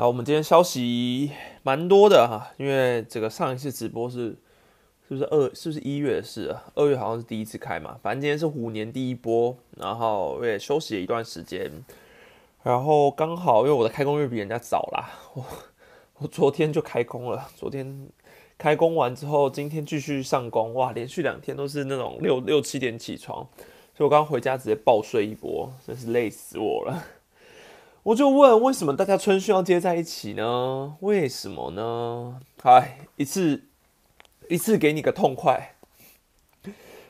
[0.00, 1.30] 啊，我们今天消息
[1.62, 4.34] 蛮多的哈，因为这个上一次直播是
[5.06, 6.64] 是不是二是不是一月的事啊？
[6.74, 11.70] 二月好像是第一次开嘛，反正今天是虎年第一波，然后我也休息了一段时间，
[12.62, 15.44] 然后刚好因为我的开工日比人家早啦，我
[16.20, 18.08] 我昨天就开工了，昨天
[18.56, 23.46] 开工完之后，今天继续上工，哇，连续两天都是那种六六七点起床，
[23.94, 27.04] 所以我刚回家直接暴睡一波，真是累死我了。
[28.02, 30.96] 我就问，为什么大家春训要接在一起呢？
[31.00, 32.40] 为什么呢？
[32.62, 33.64] 哎，一次
[34.48, 35.76] 一次给你个痛快。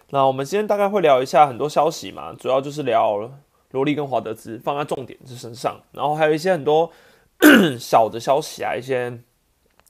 [0.09, 3.31] 那我们今天大概会聊一下很多消息嘛，主要就是聊
[3.71, 6.91] 罗莉跟华德兹放在重点之身上，然后还有一些很多
[7.79, 9.11] 小的消息啊，一些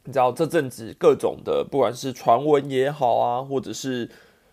[0.05, 4.11] 你知道这阵子各种的，不管是传闻也好啊，或者是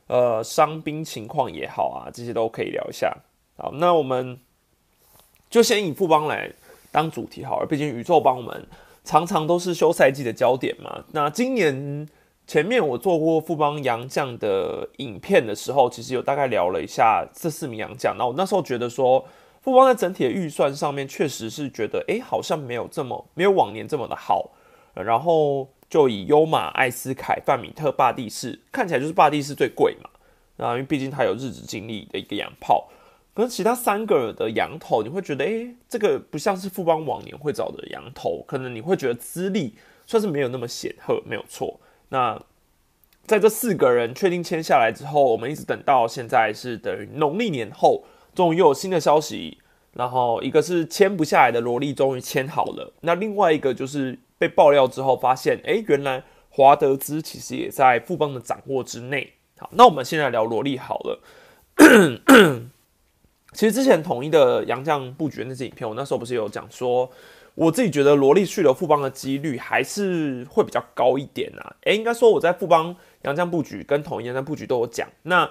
[0.08, 3.18] 呃伤兵情况也好啊，这些都可以聊一下。
[3.58, 4.40] 好，那我们。
[5.50, 6.52] 就先以富邦来
[6.92, 8.66] 当主题好了，毕竟宇宙帮我们
[9.04, 11.04] 常常都是休赛季的焦点嘛。
[11.12, 12.08] 那今年
[12.46, 18.16] 前面我做过富邦洋将的影片的时候，其实有大概聊了一下这四名洋将。
[18.18, 19.26] 那我那时候觉得说，
[19.62, 24.52] 富邦在整体的预算上面确实是觉得，哎，好像没有这么没有往年这么的好。
[24.94, 30.10] 然后就以优马、艾斯凯、范米特、巴蒂士，看起来就是巴蒂士最贵嘛。
[30.66, 32.90] 啊，因为毕竟他有日子经历的一个洋炮。
[33.38, 39.76] 可是其他三个的羊头，你会觉得，哎，这个不像是富邦往年会找的羊头，可能你会觉得资历
[40.08, 41.80] 算是没有那么显赫，没有错。
[42.10, 42.42] 那
[43.28, 49.60] 在这四个人确定签下来之后，我们一直等到现在是等于农历年后，终于又有新的消息。
[49.94, 59.34] 然后一个是签不下来的萝莉终于签好了，那另外一个就是被爆料之后发现，哎，原来华德兹其实也在富邦的掌握之内。
[59.60, 61.22] 好，那我们现在聊萝莉好了。
[63.54, 67.10] 其实之前统一的杨将布局那支影片，我那时候不是有讲说，
[67.56, 71.76] 我自己觉得罗莉去了富邦的几率还是会比较高一点啊。
[71.86, 75.08] 诶，应该说我在富邦杨将布局跟统一杨将布局都有讲。
[75.24, 75.50] 那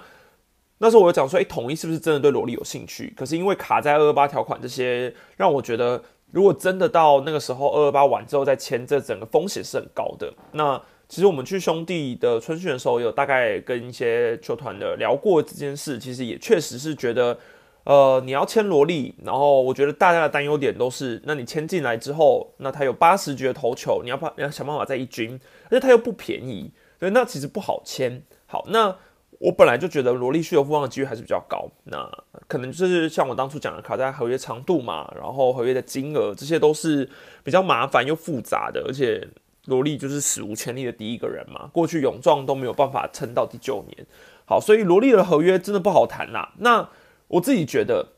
[0.78, 3.12] 那时候我有讲说，诶，统一是不是真的对罗莉有兴趣？
[3.17, 10.33] 可是因为卡在二二八条款这些，让我觉得如果真的到那个时候二二八完之后再签，这整个风险是很高的。
[10.52, 17.36] 那其实我们去兄弟的春训的时候，有大概跟一些球团的聊过这件事，其实也确实是觉得。
[17.86, 28.20] 呃，你要签罗莉，然后我觉得大家的担忧点都是，那你签进来之后，那他有八十局的投球，你要怕你要想办法再一军，而且他又不便宜，对，那其实不好签。
[28.46, 28.92] 好，那
[29.39, 32.11] 我本来就觉得罗莉续有复方的几率还是比较高，那
[32.48, 37.08] 可能就是像我当初讲的，卡在合约长度嘛，然后合约的金额，这些都是
[37.45, 39.29] 比较麻烦又复杂的，而且
[39.67, 44.05] 罗莉就是史无前例的第一个人嘛，过去勇壮都没有办法撑到第九年。
[44.45, 46.52] 好，所以罗莉的合约真的不好谈啦。
[46.58, 46.89] 那
[47.29, 48.13] 我自己觉得，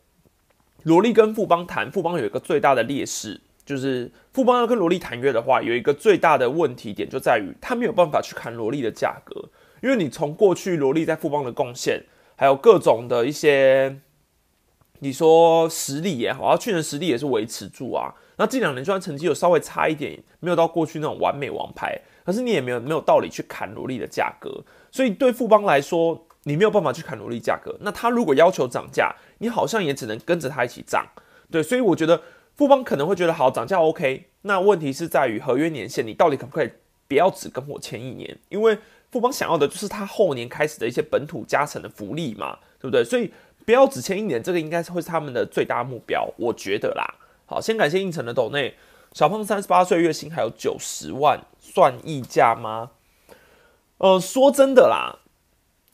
[0.83, 9.49] 罗莉跟富邦谈，富邦有一个最大的劣势，就是富邦要跟罗莉谈约的话，有一个最大的问题点就在于，他没有办法去砍罗莉的价格，
[9.83, 12.05] 因为你从过去罗莉在富邦的贡献，
[12.37, 13.99] 还有各种的一些，
[14.99, 26.27] 你说实力也好，去年实力也是维持住啊，那近两年虽然成绩有稍微差一点，没有到过去那种完美王牌，可是你也没有没有道理去砍罗莉的价格，所以对富邦来说。
[26.48, 31.06] 你没有办法去砍奴隶价格，那他如果要求涨价，你好像也只能跟着他一起涨，
[31.50, 32.22] 对，所以我觉得
[32.56, 36.70] 富邦可能会觉得好涨价 OK，那问题是在于合约年限，你到底可不可以
[37.06, 38.38] 不要只跟我签一年？
[38.48, 38.78] 因为
[39.10, 43.04] 富邦想要的就是他后年开始的一些本土加成的福利嘛，对不对？
[43.04, 43.30] 所以
[43.66, 47.04] 不要只签一年，这个应该是会是他们的最大目标，我觉得啦。
[47.44, 48.75] 好，先感谢应城的斗内
[49.12, 52.92] 小胖三十八岁，月薪还有九十万，算溢价吗？
[53.98, 55.20] 呃，说真的啦。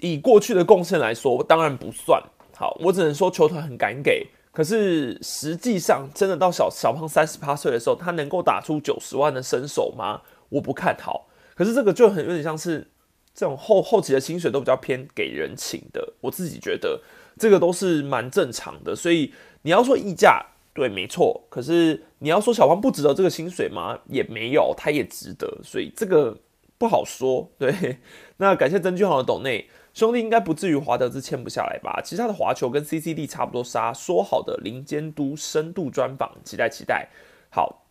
[0.00, 2.22] 以过去的贡献来说，当然不算
[2.56, 2.76] 好。
[2.80, 10.22] 我只能说球团很敢给，可是实际上真的到小小胖三十八岁的时候，他能够打出九十万的身手吗？
[10.50, 11.28] 我不看好。
[11.54, 12.88] 可是这个就很有点像是
[13.34, 16.14] 这种后后期的薪水都比较偏给人情的。
[16.20, 17.00] 我自己觉得
[17.38, 18.94] 这个都是蛮正常的。
[18.94, 21.46] 所以你要说溢价，对，没错。
[21.48, 23.98] 可是你要说小胖不值得这个薪水吗？
[24.08, 25.60] 也没有，他也值得。
[25.62, 26.36] 所以这个
[26.76, 27.48] 不好说。
[27.56, 27.98] 对，
[28.38, 29.68] 那感谢曾俊豪的董内。
[29.94, 32.00] 兄弟应该不至于华德兹签不下来吧？
[32.04, 37.08] 其他的华球跟 CCD 差不多杀，说好的零监督深度专访，期待期待。
[37.48, 37.84] 好，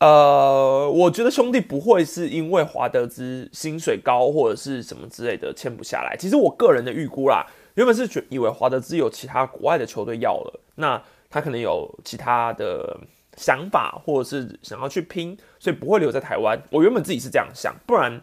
[0.00, 6.16] 呃，我觉得兄弟不会是因为华德兹薪水高或者是什么之类的签不下来。
[6.18, 12.98] 其实我个人的预估啦，原本是觉以为华德兹有其他国外的球队要了，那他可能有其他的
[13.36, 16.60] 想法，或者是想要去拼，所以不会留在台湾。
[16.70, 18.20] 我原本自己是这样想，不然。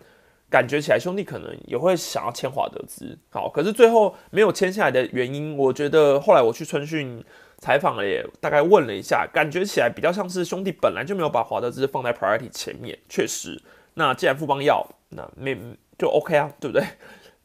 [0.51, 7.23] 感觉起来，兄弟可能也会想要签华德兹，好，可是最后没有签下来的原因，我觉得后来我去春训
[7.57, 13.61] 采访了也大概问了一下，感觉起来比较像是兄弟本来就没有把华德兹放在 priority 前面，确实。
[13.93, 15.57] 那既然富邦要，那没
[15.97, 16.85] 就 OK 啊，对不对？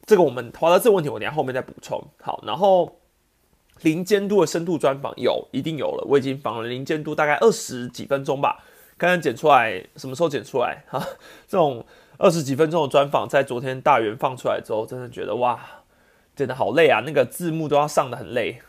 [0.05, 2.03] 这个我们华德兹问题，我等下后面再补充。
[2.21, 3.01] 好，然后
[3.83, 8.65] 零监督的深度专访有，一定有了，我已经访了零监督大概二十几分钟吧，
[8.97, 10.85] 刚刚剪出来，什么时候剪出来？
[10.89, 11.05] 哈，
[11.49, 11.85] 这种
[12.19, 15.61] 二十几分钟的专访，在昨天大元放出来之后，真的觉得哇，
[16.35, 18.61] 真的好累啊，那个字幕都要上的很累，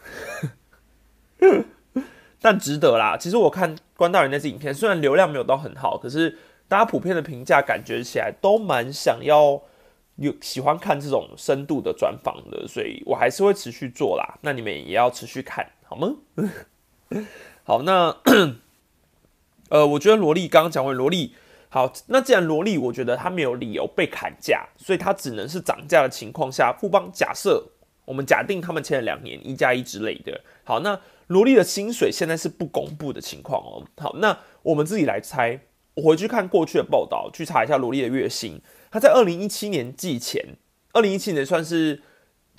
[2.41, 3.17] 但值得啦。
[3.17, 6.37] 其实我看关大元那支影片，虽然流量没有到很好，可是。
[6.69, 9.61] 大家普遍的评价感觉起来都蛮想要
[10.17, 14.37] 有喜欢看这种深度的专访的，所以我还是会持续做啦。
[14.41, 16.15] 那你们也要持续看好吗？
[17.63, 18.17] 好，那
[19.71, 21.35] 呃，我觉得萝莉刚刚讲完萝莉，
[21.69, 27.61] 好，那既然萝莉，我觉得他没有理由被砍价，所以他只能是涨价的情况下，富邦假设
[28.05, 30.41] 我们假定他们签了两年一加一之类的。
[30.63, 33.83] 好，那萝莉的薪水现在是不公布的情况哦。
[33.97, 35.59] 好，那我们自己来猜。
[35.95, 38.61] 我回去看过去的报道，去查一下罗莉的月薪。
[38.91, 40.55] 他在二零一七年季前，
[40.93, 42.01] 二零一七年算是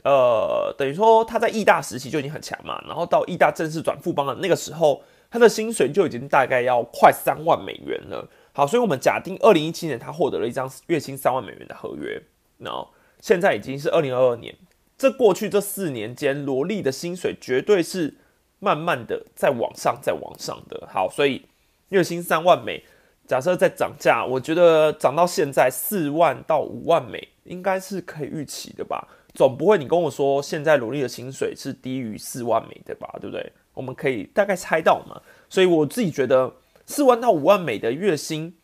[0.03, 2.83] 呃，等于说他在义大时期就已经很强嘛。
[2.87, 8.29] 然后到义大正式转富邦的那个时候，他的薪水就已经大概要快三万美元了。
[8.59, 12.21] 好，所以我们假定二零一七年他获得了一张月薪三万美元的合约。
[12.57, 12.85] 那
[13.21, 14.53] 现在已经是二零二二年，
[14.97, 18.17] 这过去这四年间，罗莉的薪水绝对是
[18.59, 20.89] 慢慢的在往上，在往上的。
[20.93, 21.43] 好，所以
[21.91, 22.83] 月薪三万美。
[23.29, 29.07] 假设在涨价，我觉得涨到现在四万到五万美，应该是可以预期的吧？
[29.35, 33.09] 总不会你跟我说现在努力的薪水是低于四万美的吧？
[33.21, 33.53] 对不对？
[33.75, 35.23] 我们可以大概猜到嘛。
[35.49, 36.53] 所以我自己觉得
[36.88, 38.56] 四万到五万美的月薪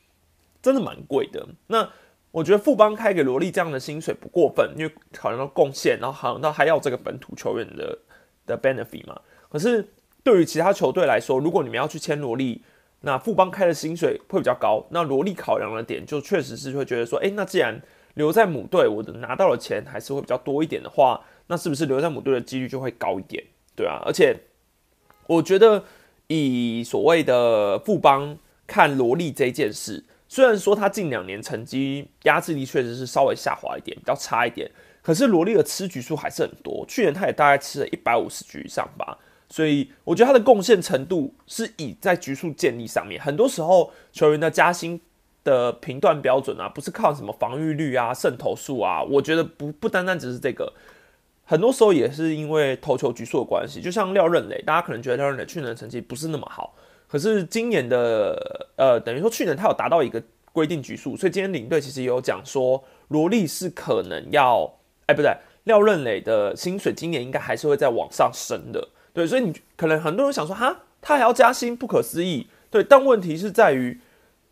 [0.62, 1.46] 真的蛮贵的。
[1.66, 1.90] 那
[2.30, 7.98] 我觉得富邦开给罗莉这样的薪水不过分，因为考量到贡献，然后考量到还要这个本土球员的
[8.46, 9.20] 的 benefit 嘛。
[9.50, 9.86] 可是
[10.22, 12.62] 对于其他球队来说，如果你们要去签罗莉，
[13.02, 17.80] 那富邦开的薪水会比较高，那罗莉考量的点就确实是会觉得说，哎，那既然
[18.14, 23.44] 留在母队，我的拿到的钱还是会比较多一点的话，那是不是留在母队的几率就会高一点？
[23.76, 24.34] 对啊，而且
[25.26, 25.84] 我觉得
[26.28, 28.36] 以所谓的富邦
[28.66, 34.70] 看罗莉这件事，虽然说他近两年成绩压制力确实是稍微下滑一点，比较差一点，
[35.02, 39.18] 可是罗莉的吃局数还是很多，去年他也大概吃了一百五十局以上吧。
[39.50, 45.00] 所以我觉得他的贡献程度是以在局数建立上面，很多时候球员的加薪
[45.44, 50.72] 的评断标准啊，不是靠什么防御率啊、渗透数啊，我觉得不不单单只是这个，
[51.44, 53.80] 很多时候也是因为投球局数的关系。
[53.80, 56.74] 就像廖任磊，大家可能觉得廖任磊去年的成绩不是那么好，
[57.06, 68.88] 可是今年的呃，等于说去年他有达到一个规定局数，所以今天领队其实也有讲说，罗莉是可能要，哎，不对，廖任磊的薪水今年应该还是会再往上升的。
[69.12, 72.48] 对，所以你可能很多人想说，哈，他还要加薪，不可思议。
[72.70, 74.00] 对，但问题是在于，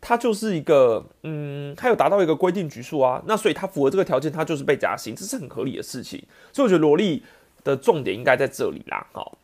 [0.05, 6.21] 他就是一个，嗯，他有达到一个规定局数啊，那所以他符合这个条件，他就是被加薪，这是很合理的事情。
[6.51, 7.23] 所以我觉得萝莉
[7.63, 9.07] 的重点应该在这里啦。
[9.13, 9.37] 好，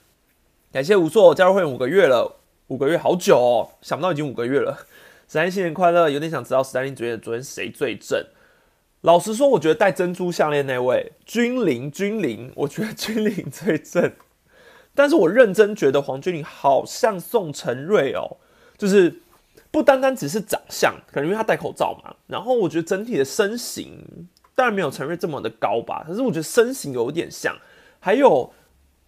[0.70, 2.36] 感谢吴硕加入会员五个月了，
[2.66, 4.86] 五个月好久哦，想不到已经五个月了。
[5.26, 8.22] 十三新年快乐，有点想知道十三零昨天昨天谁最正。
[9.00, 14.12] 老实说，我觉得戴珍珠项链那位君临，君临，我觉得 君临最正。
[14.94, 18.36] 但是我认真觉得黄君玲好像宋承瑞哦，
[18.76, 19.22] 就是
[19.74, 22.14] 不单单只是长相，可能因为他戴口罩嘛。
[22.28, 23.98] 然后我觉得整体的身形
[24.54, 27.56] 当然没有陈瑞这么的高吧，可是我觉得身形有点像。
[27.98, 28.52] 还有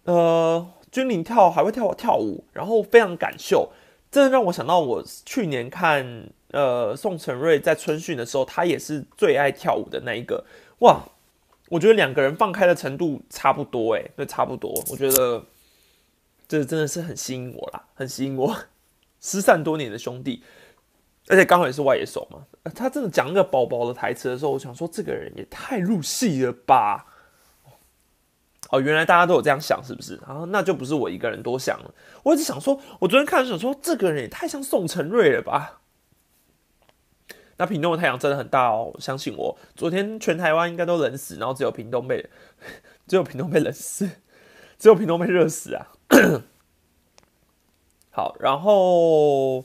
[0.03, 3.69] 呃，君临跳还会跳跳舞，然后非常敢秀，
[4.11, 10.43] 真的让我想到我去年看呃宋承瑞在春训的时候，他也是最爱跳舞的那一个。
[10.79, 11.01] 哇，
[11.69, 15.45] 我觉得两个人放开的程度差不多，诶，对，差不多，我觉得。
[16.49, 18.55] 这真的是很吸引我啦，很吸引我。
[19.27, 20.41] 失散多年的兄弟，
[21.27, 22.45] 而且刚好也是外野手嘛。
[22.73, 27.07] 他真的讲那个宝宝的台词的时候，我想说这个人也太入戏了吧。
[28.69, 30.17] 哦，原来大家都有这样想，是不是？
[30.25, 31.93] 然后那就不是我一个人多想了。
[32.23, 35.81] 我一直想说，我昨天看的时候说，这个人也太像宋承瑞了吧。
[37.57, 39.57] 那屏东的太阳真的很大哦，相信我。
[39.75, 42.29] 昨天全台湾应该都冷死，然后只有屏东被，
[43.07, 44.09] 只有屏东被冷死，
[44.79, 45.87] 只有屏东被热死啊。
[48.17, 49.61] 好，然后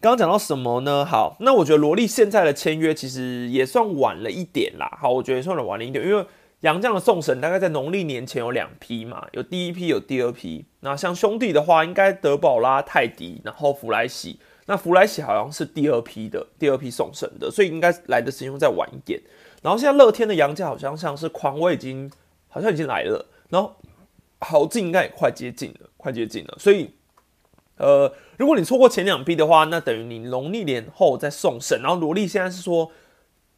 [0.00, 1.04] 刚刚讲到什么呢？
[1.04, 4.96] 好，那我觉得萝莉现在的签约其实也算晚了一点啦。
[5.00, 6.24] 好，我觉得算晚了一点，因为
[6.60, 10.64] 杨绛的送神大概在农历年前有两批嘛，有第一批，有第二批。
[10.82, 14.38] 那像兄弟的话，应该德宝拉、泰迪，然后弗莱喜。
[14.66, 19.20] 那弗莱喜好像是第二批的，第二批送神的，所以应该来的时间再晚一点。
[19.62, 22.08] 然后现在乐天的杨绛好像像是匡威已经
[22.46, 23.74] 好像已经来了，然后。
[24.40, 26.54] 豪进应该也快接近了，快接近了。
[26.58, 26.90] 所以，
[27.76, 31.80] 呃，如果你错过前两批的话，那等于你农历年后再送审。
[31.82, 32.92] 然后罗莉现在是说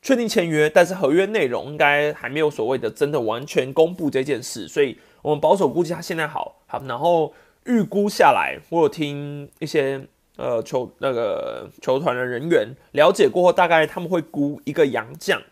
[0.01, 7.35] 确定签约，但是合约内容应该还没有所谓的真的完全公布这件事，所以我们保守估计他现在好好，然后
[7.67, 10.01] 预估下来，我有听一些
[10.37, 15.43] 呃球那个球团的人员了解过后，大概他们会估一个洋将。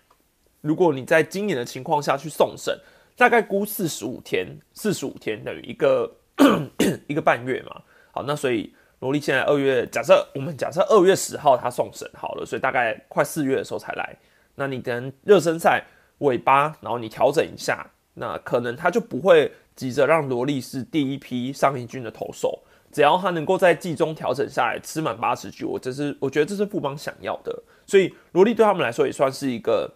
[0.63, 2.79] 如果你在今年的情况下去送审，
[3.17, 6.11] 大概估四十五天，四十五天等于一个
[7.07, 7.83] 一个半月嘛。
[8.15, 14.17] 好，那所以罗莉现在二月，假设我们假设二月十号他送审好了，所以大概快四月的时候才来。
[14.55, 15.85] 那你等热身赛
[16.19, 22.63] 尾巴，然后你调整一下，那可能他就不会急着让罗莉是第一批上一军的投手。
[22.93, 27.63] 只要他能够在季中调整下来，吃满八十局，我这是我觉得这是富邦想要的。
[27.85, 29.93] 所以罗莉对他们来说也算是一个。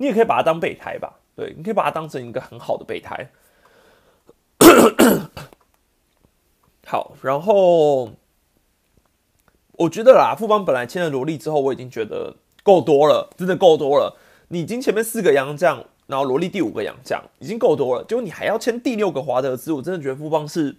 [0.00, 3.28] 你也可以把它当备胎吧，对，你可以把它当成一个很好的备胎。
[6.90, 8.10] 好，然后
[9.72, 14.16] 我觉得啦，富邦本来签了萝莉之后，我已经觉得够多了，真的够多了。
[14.48, 18.02] 你已经前面四个洋将，然后萝莉第五个洋将，已经够多了。
[18.04, 20.74] 结果你还要签第六个华德兹，我真的觉得富邦是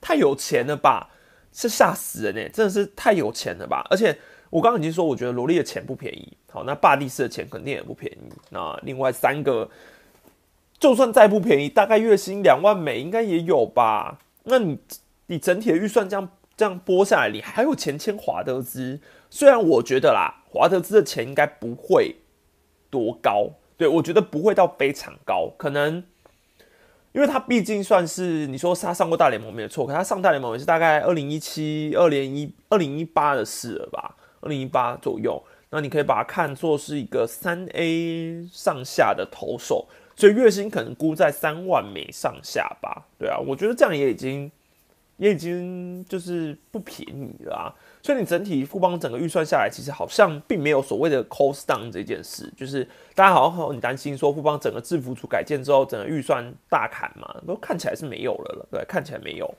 [0.00, 1.08] 太有钱了吧，
[1.52, 4.18] 是吓死人呢，真的是太有钱了吧，而且。
[4.50, 6.26] 我刚刚已经说，我觉得萝莉的钱不便宜。
[6.50, 8.32] 好，那霸地士的钱肯定也不便宜。
[8.48, 9.68] 那另外三个，
[10.78, 14.18] 就算再不便宜，大概月薪两万美应该也有吧？
[14.44, 14.78] 那你
[15.28, 19.00] 你整体的预算这样这样拨下来，你还有钱签华德兹？
[19.30, 22.16] 虽然我觉得啦，华德兹的钱应该不会
[22.90, 26.04] 多高，对我觉得不会到非常高，可能。
[27.12, 34.14] 因为他毕竟算是你说他上过大联盟没有错，可他上大联盟也是大概二零一七、二零一二零一八的事了吧？
[34.40, 43.06] 二零一八左右，那你可以把它看作是一个三 A 上下的投手，所以月薪可能估在三万美上下吧？
[43.18, 44.52] 对啊，我觉得这样也已经
[45.18, 47.72] 也已经就是不便宜了。
[48.02, 52.82] 所以你整体富邦整个预算下来，其实好像并没有所谓的 cost down 这件事，就是
[53.14, 59.54] 大家好像很担心说富邦整个制服组改建之后，整个预算大砍嘛，都看起来是没有了了，对，看起来没有。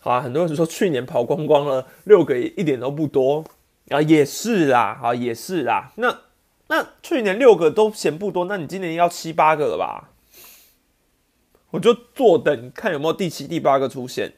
[0.00, 3.42] 好啊，很多人说去年跑光光了，六个一点都不多
[3.88, 5.92] 啊，也是啦，好也是啦。
[5.96, 6.18] 那
[6.68, 10.10] 那去年六个都嫌不多，那你今年要七八个了吧？
[11.70, 14.32] 我就坐等看有没有第七、第八个出现。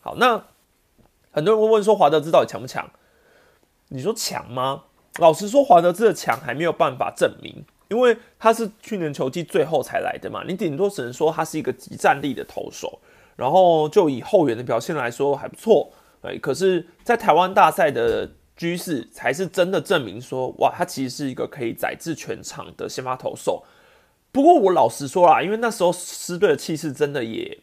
[0.00, 0.44] 好，那。
[1.32, 2.90] 很多人会问说华德兹到底强不强？
[3.90, 4.82] 你说强吗？
[5.18, 10.42] 老实说，华德兹的强还没有办法证明，因为他是去年球季最后才来的嘛。
[10.44, 12.98] 你顶多只能说他是一个极战力的投手，
[13.36, 15.88] 然后就以后援的表现来说还不错。
[16.22, 23.62] 哎，可是，在台湾大赛的居势才是真的证明说，哇，他其实是一个可以载至全场的先发投手。
[24.32, 27.56] 不过我老实说啦，因为那时候狮队的气势真的也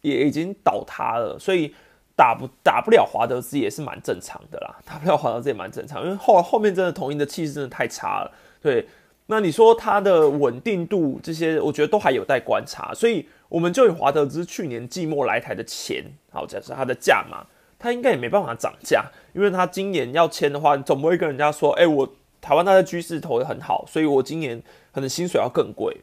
[0.00, 1.74] 也已经倒塌了，所以。
[2.16, 8.30] 打不打不了华德兹也是蛮正常的啦， 打不了华德兹也蛮正常，因为后后面真的统一的气势真的太差了。
[8.62, 8.86] 对，
[9.26, 12.94] 那你说他的稳定度这些，我觉得都还有待观察。
[12.94, 17.44] 所以我们就以华德兹去年季末来台的钱，好，假设他的价码，
[17.80, 22.08] 他应该也没办法涨价，因为他今年要签的话，总不会跟人家说，哎，我
[22.40, 24.62] 台湾他的居士投的很好，所以我今年
[24.92, 26.00] 可能薪水要更贵。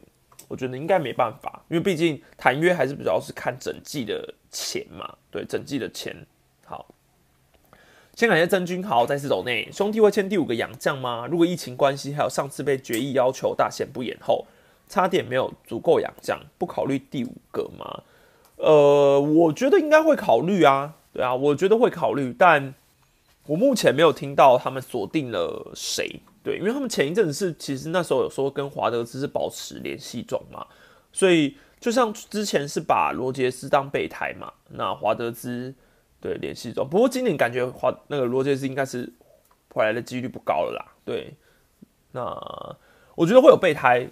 [0.48, 5.14] 我觉得应该没办法，因为毕竟谈约还是比较是看整季的钱嘛。
[5.30, 6.14] 对，整季的钱。
[6.64, 6.86] 好，
[8.14, 11.26] 先感谢曾君豪再次走内兄弟会签第五个洋将吗？
[11.26, 14.46] 如果疫情关系，还有上次被决议要求大限不延后，
[14.88, 18.02] 差点没有足够洋将，不考虑第五个吗？
[18.56, 20.96] 呃，我觉得应该会考虑啊。
[21.14, 22.74] 对啊，我觉得会考虑，但
[23.46, 26.20] 我目前没有听到他们锁定了谁。
[26.44, 30.66] 对，因为他们前一阵子是，其实那时候有说跟华德兹是保持联系中嘛，
[31.12, 35.72] 所以就像之前是把罗杰斯当备胎嘛，那华德兹
[36.20, 39.12] 对联系中，不过今年感觉华那个罗杰斯应该是
[39.72, 40.92] 回来的几率不高了啦。
[41.04, 41.32] 对，
[42.10, 42.22] 那
[43.14, 44.10] 我觉得会有备胎，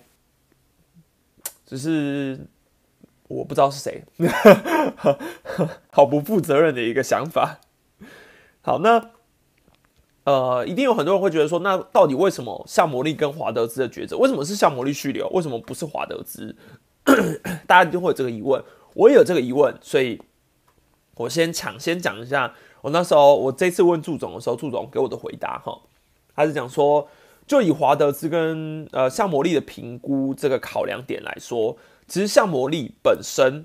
[1.66, 2.46] 只是
[3.26, 4.04] 我不知道是谁，
[5.90, 7.58] 好不负责任的一个想法。
[8.62, 9.10] 好，那。
[10.24, 16.54] 呃，一定有很多人会觉得说，那到底为什么夏魔力跟华德兹的抉择，为什么是夏魔力续留，为什么不是华德兹？
[17.66, 18.62] 大家就会有这个疑问，
[18.94, 20.20] 我也有这个疑问，所以
[21.16, 25.80] 我先抢先讲一下，我那时候我这次问祝总的时候，祝总给我的回答哈，
[26.36, 27.08] 他是讲说，
[27.46, 33.64] 就以华德兹跟呃夏魔力的评估这个考量点来说，其实夏魔力本身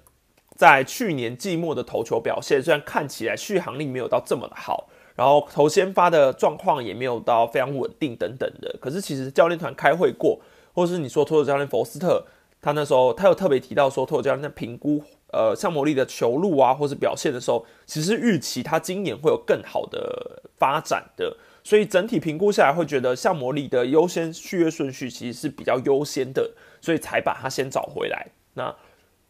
[0.56, 4.88] 在去年季末的投球表现，虽然看起来续航力没有到这么的好。
[5.16, 10.40] 然后头先发的状况也没有到非常稳定等等的，可是其实教练团开会过，
[10.74, 12.26] 或是你说托尔教练佛斯特，
[12.62, 21.38] 他那时候他有特别提到说托尔教练在评估呃像魔力的球路啊，或是表现的时候，其实预期他今年会有更好的发展的。
[21.64, 28.28] 所以整体评估下来，会觉得像魔力的优先续约顺序其实是比较优先的，所以才把他先找回来。
[28.54, 28.76] 那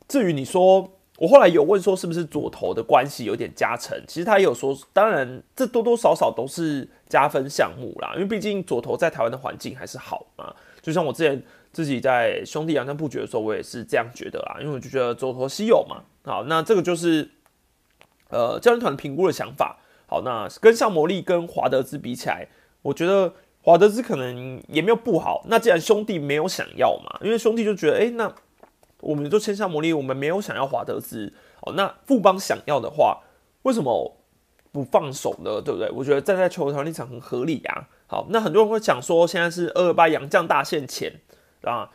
[0.09, 10.53] 至于你说，我后来有问说是不是左投的关系有点加成，其实他也有说，当然这多多少少都是加分项目啦，因为毕竟左投在台湾的环境还是好嘛。
[10.81, 11.41] 就像我之前
[11.72, 16.03] 自己在兄弟洋将布局的时候，我也是这样觉得啦，因为我就觉得左投稀有嘛。
[16.24, 17.29] 好，那这个就是
[18.29, 19.79] 呃教练团评估的想法。
[20.07, 22.48] 好，那跟上魔力跟华德兹比起来，
[22.84, 25.43] 我觉得华德兹可能也没有不好。
[25.48, 28.31] 那既然兄弟没有想要嘛，因为兄弟就觉得，哎，那
[29.05, 31.31] 我们就签下魔力，我们没有想要华德兹。
[31.62, 33.21] 哦，那富邦想要的话，
[33.62, 34.17] 为什么
[34.71, 35.62] 不放手呢？
[35.62, 35.89] 对不对？
[35.91, 37.88] 我觉得站在球团立场很合理呀。
[38.07, 41.21] 好，那很多人会讲说，现在是二二八洋将大限前
[41.62, 41.91] 啊。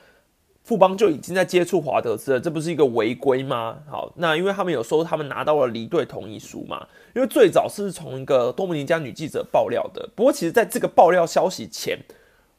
[0.62, 3.78] 富邦就已经在接触华德兹了，这不是一个违规吗？
[3.90, 6.86] 好，那因为他们有说他们拿到了离队同意书嘛，
[7.16, 10.08] 因为最早是从一个多米尼加女记者爆料的。
[10.14, 11.98] 不过其实在这个爆料消息前，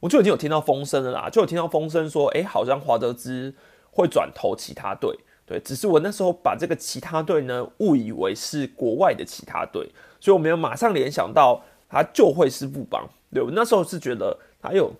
[0.00, 3.54] 我就已经有听到风声了啦，就有听到风声说，哎，好像华德兹
[3.92, 5.16] 会转投其他队。
[5.46, 13.08] 对，只是我那时候把这个其他队呢误以为是国外的其他队，所以我没有马上联想到他就会是富邦。
[13.32, 14.92] 对我那时候是觉得他有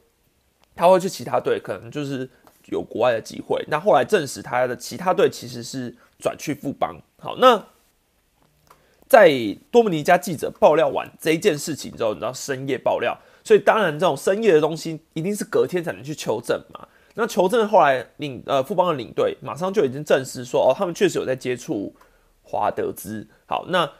[0.76, 2.30] 他会去其他队，可能就是。
[2.66, 6.96] 有国外的机会，那后来证实他的其他队其实是转去富邦。
[7.18, 7.61] 好，那
[9.08, 9.28] 在
[9.72, 16.87] 多米尼加记者爆料完这一件事情之后，你知道深夜爆料，所以当然这种深夜的东西一定是隔天才能去求证嘛。
[17.14, 21.95] 那求证后来领呃富邦的领队马上就已经证实说，哦，他们确实有在接触
[22.42, 23.28] 华德兹。
[23.47, 23.90] 好，那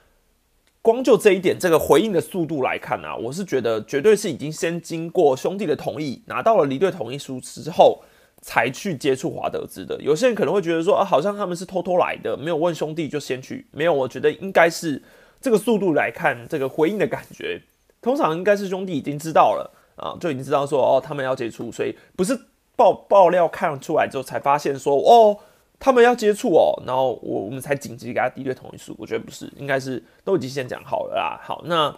[0.81, 8.03] 光就这一点，这个回应的速度来看啊，我是觉得绝对是已经先经过兄弟的同意，拿到了离队同意书之后。
[8.45, 15.01] 才去接触华德兹的，有些人可能会觉得说啊，好像他们是偷偷来的，没有问兄弟就先去，没有，我觉得应该是
[15.41, 17.63] 这个速度来看，这个回应的感觉，
[18.01, 22.37] 通常应该是兄弟已经知道了啊，就已经知道说哦，他们要接触，所以不是
[22.83, 25.39] 爆爆料看出来之后才发现说哦，
[25.79, 31.39] 他们要接触哦，然后我我们才紧急给他敌对同意书，我觉得不是，应该是都已经先讲好了啦。
[31.45, 31.97] 好，那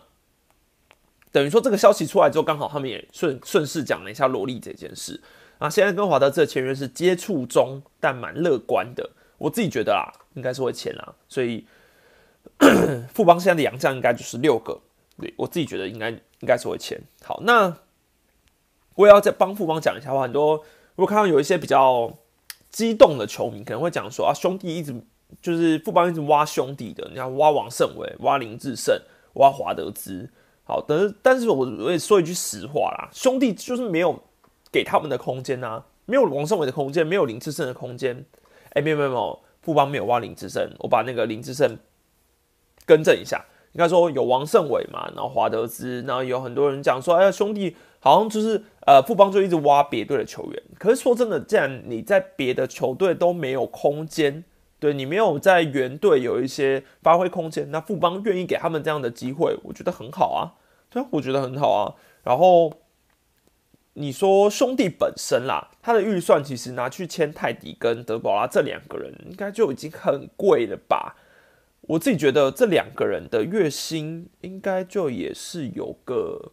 [1.33, 5.23] 等于说这个消息出来之后，刚好他们也顺顺势讲了一下萝莉这件事。
[5.59, 9.09] 啊，现在跟华德这签约是接触中，但蛮乐观的。
[9.39, 11.15] 我自己觉得啦，应该是会签啦。
[11.29, 11.65] 所以
[13.15, 14.81] 富邦现在的洋将应该就是六个。
[15.19, 17.01] 对我自己觉得应该应该是会签。
[17.23, 17.75] 好，那
[18.97, 20.23] 我也要再帮富邦讲一下话。
[20.23, 20.65] 很多
[20.97, 22.13] 如果看到有一些比较
[22.71, 24.95] 激动的球迷，可能会讲说啊，兄弟一直
[25.41, 29.01] 就是富邦一直挖兄弟的，你看挖王胜伟、挖林志胜、
[29.35, 30.31] 挖华德兹。
[30.65, 34.23] 好，但是但是我我也说一句实话啦，兄弟就是没有。
[34.75, 35.85] 给他们的空间呢？
[36.05, 38.27] 没有王胜伟的空间，没有林志胜的空间。
[38.71, 41.79] 哎，没有没有没有，富邦没有挖林志胜，我把那个林志胜
[42.85, 50.63] 更正一下，应该说有王胜伟嘛，然后华德兹，然后有很多人讲说，哎呀，兄弟好像就是呃，富邦就一直挖别队的球员。
[50.79, 54.45] 可是说真的，既然你在别的球队都没有空间，
[54.79, 60.55] 对你没有在原队有一些发挥空间，那富邦愿意给他们这样的机会，我觉得很好啊。
[60.91, 61.95] 对啊，我觉得很好啊。
[62.23, 62.73] 然后。
[63.97, 71.15] 你说兄弟本身啦，他的预算其实拿去签泰迪跟德保拉这两个人，应该就已经很贵了吧？
[71.83, 76.51] 我自己觉得这两个人的月薪应该就也是有个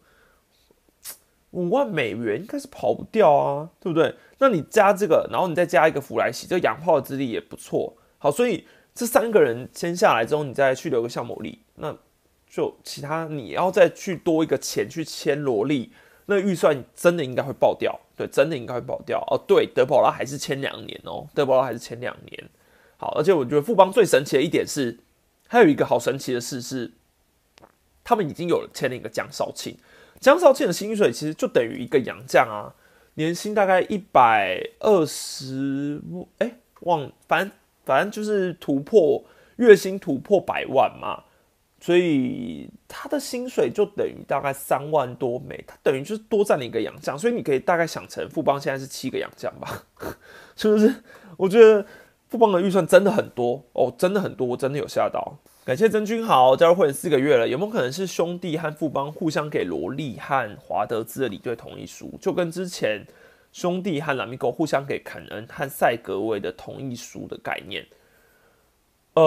[1.51, 4.15] 五万美元，应该是跑不掉啊，对不对？
[4.39, 7.95] 那你加这个，然后你再加一个弗莱西，这个养炮的资历也不错。
[8.17, 11.95] 好，所以这三个人签下来之后，你再去留个项目力，那
[12.49, 15.91] 就其他你要再去多一个钱去签萝莉。
[16.27, 19.37] 那预算真的应该会爆掉，对，真的应该会爆掉哦。
[19.45, 22.49] 对，德保拉还是签两年哦，德保拉还是签两年。
[22.95, 24.99] 好，而且我觉得富邦最神奇的一点是，
[25.47, 26.91] 还有一个好神奇的事是，
[28.03, 29.75] 他们已经有了签了一个江少庆。
[30.21, 32.73] 江少庆的薪水其实就等于一个洋将啊，
[33.15, 36.01] 年薪大概一百二十，
[36.37, 37.51] 哎，忘，反正
[37.83, 39.25] 反正就是突破
[39.57, 41.23] 月薪突破百万嘛。
[41.83, 49.83] 所以他的薪水就等于大概三万多美，他等于就是多占了一个洋将，所以你可以大概想成富邦现在是七个洋将吧，
[50.55, 50.93] 是不是？
[51.37, 51.83] 我觉得
[52.29, 55.39] 富邦的预算真的很多哦，真的很多，我真的有吓到。
[55.63, 63.05] 感谢曾君豪加入会员四个月了，有没有可能是兄弟和富邦互相给罗莉和华德兹的领队同意书，就跟之前
[63.53, 67.85] 兄弟和拉米狗互相给肯恩和赛格威的同意书的概念？
[69.13, 69.23] 呃，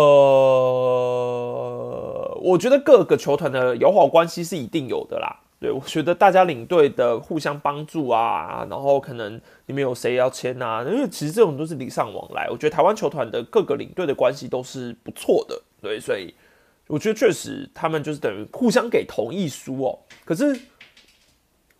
[2.42, 5.42] 我觉得各个球团的友好关系是一定有的啦。
[5.60, 12.48] 对我觉得大家领队的互相帮助啊，然后可能你们有谁要签啊，因为其实这种都是礼尚往来。
[12.50, 16.34] 我觉得台湾球团的各个领队的关系都是不错的，对，所以
[16.88, 19.98] 我觉得确实他们就是等于互相给同意书哦。
[20.24, 20.58] 可是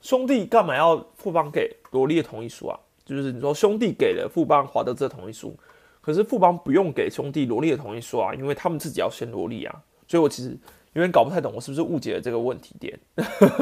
[0.01, 2.79] 兄弟干嘛要富邦给罗莉的同意书啊？
[3.05, 5.59] 就是你说兄弟给了富邦华德这同意书，
[6.01, 9.83] 可是富邦不用给兄弟罗莉的同意书啊，因为他们自己要先罗莉啊。
[10.07, 10.57] 所以我其实。
[10.95, 12.97] 有点搞不太懂，我是不是误解了这个问题点？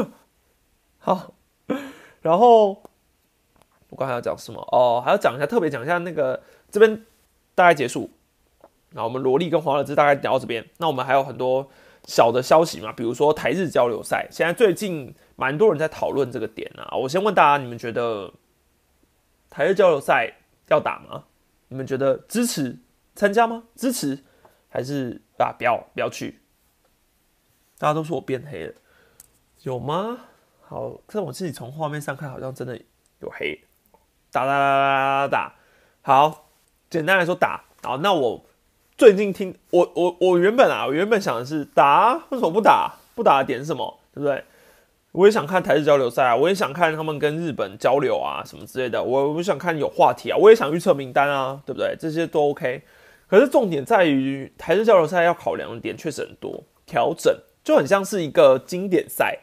[1.01, 1.33] 好，
[2.21, 2.83] 然后
[3.89, 4.61] 我刚才要讲什么？
[4.71, 7.07] 哦，还要讲一下，特别讲一下那个这边
[7.55, 8.11] 大概结束。
[8.95, 10.65] 那我们萝莉跟黄乐之大概聊到这边。
[10.79, 11.71] 那我们还有很多
[12.05, 16.97] 小的消息嘛，比如说台日交流赛，现在最近蛮多人在讨论这个点啊。
[16.97, 18.33] 我先问大家，你们觉得
[19.51, 20.35] 台日交流赛
[20.69, 21.25] 要打吗？
[21.69, 22.79] 你们觉得支持
[23.15, 23.65] 参加吗？
[23.75, 24.25] 支持
[24.69, 26.41] 还是啊不要不要去？
[27.79, 28.75] 大家都说我变黑了，
[29.63, 30.19] 有吗？
[30.61, 32.81] 好，但我自己从画面上看，好像真的
[33.21, 33.59] 有黑。
[34.31, 35.55] 打打打打打打，
[36.01, 36.49] 好，
[36.89, 37.65] 简单来说打。
[37.83, 38.47] 好，那我
[39.03, 42.95] 最近听我我我原本啊，我原本想的是打，为什么不打？
[43.17, 43.99] 不打点什么？
[44.15, 44.45] 对不对？
[45.11, 49.03] 我也想看台日交流赛啊，我也想看他们跟日本交流啊，什么之类的。
[49.03, 51.97] 我我想看有话题啊，我也想预测名单啊，对不对？
[51.99, 52.83] 这些都 OK。
[53.27, 57.37] 可是重点在于台日交流赛要考量的点确实很多，调整。
[57.65, 59.37] 就很像是一个经典赛，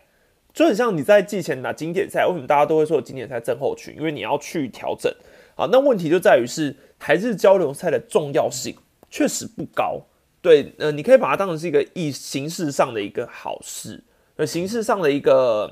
[0.54, 3.94] 就很像你在季前打经典赛，为什么大家都会说经典赛症候群？
[3.98, 5.14] 因为你要去调整
[5.58, 5.68] 啊。
[5.70, 8.74] 那问题就在于是台日交流赛的重要性
[9.10, 10.02] 确实不高。
[10.42, 14.04] 对，呃，你可以把它当成是一个意形式上的一个好事，
[14.38, 15.70] 呃，形式上的一个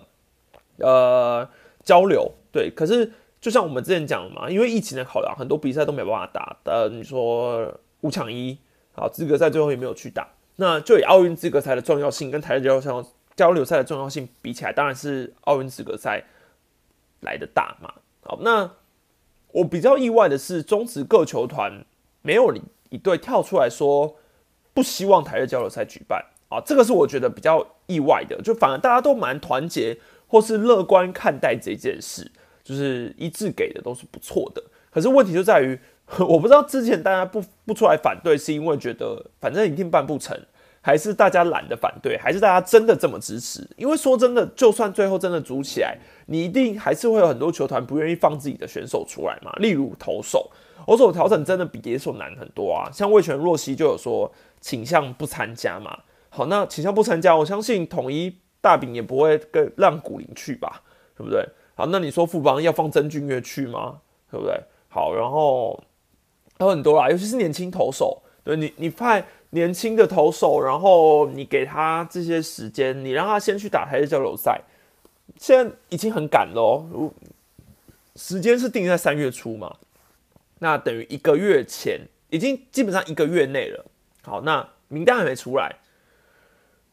[0.80, 1.48] 呃
[1.84, 2.32] 交流。
[2.52, 6.58] 对，可是就像我们之前讲的嘛，因为疫情的考量，很多比赛都没办法打。
[6.66, 8.58] 呃，你说五抢一
[8.96, 10.28] 啊，资格赛最后也没有去打。
[10.58, 16.26] 那就以奥运资格赛的重要性跟台日交流交流赛的重要性比起来，当然是奥运资格赛
[17.22, 17.94] 来的大嘛。
[18.22, 18.70] 好，那
[19.52, 21.86] 我比较意外的是，中职各球团
[22.22, 22.52] 没有
[22.90, 24.16] 一队跳出来说
[24.74, 28.42] 不希望台日交流赛举办啊，这个是我觉得比较意外的。
[28.42, 29.98] 就反而大家都蛮团结
[30.28, 32.32] 或是乐观看待这件事，
[32.64, 34.64] 就是一致给的都是不错的。
[34.92, 35.80] 可是问题就在于。
[36.26, 40.40] 我不知道之前大家不不出来反对，是因为觉得反正一定办不成，
[40.80, 43.70] 还是大家懒得反对，还是大家真的这么支持？
[43.76, 45.98] 因为说真的，就算最后真的组起来，
[46.28, 49.52] 你一定还是会有很多球团不愿意放自己的选手出来嘛。
[49.58, 50.50] 例如投手，
[50.88, 52.90] 投手调整真的比野手难很多啊。
[52.92, 56.00] 像魏权若曦就有说倾向不参加嘛。
[56.30, 60.82] 好，那倾向不参加，我相信统一大饼也不会跟让古林去吧，
[61.16, 61.48] 对不对？
[61.76, 64.00] 好，那你说富邦要放曾俊岳去吗？
[64.32, 64.60] 对不对？
[64.90, 65.84] 好，然后。
[66.60, 74.60] 有很多啦，尤其是年轻投手，对你，你派年轻的投手，然后你给他这些时间，你让他先去打台日交流赛，
[75.38, 77.12] 现在已经很赶喽，
[78.16, 79.76] 时间是定在三月初嘛，
[80.60, 83.86] 那等于一个月前，已经基本上一个月内了。
[84.24, 85.76] 好，那名单还没出来，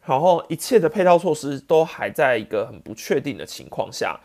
[0.04, 4.20] 然后一切的配套措施都还在一个很不确定的情况下。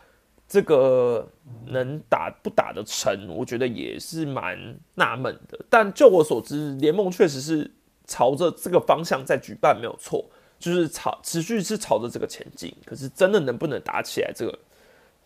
[0.52, 1.28] 这个
[1.66, 4.58] 能打不打得成，我觉得也是蛮
[4.96, 5.56] 纳闷的。
[5.70, 7.70] 但就我所知，联盟确实是
[8.04, 12.74] 朝着这个方向在举办，没有错，就是朝持续是朝着这个前进。
[12.84, 14.58] 可是真的能不能打起来，这个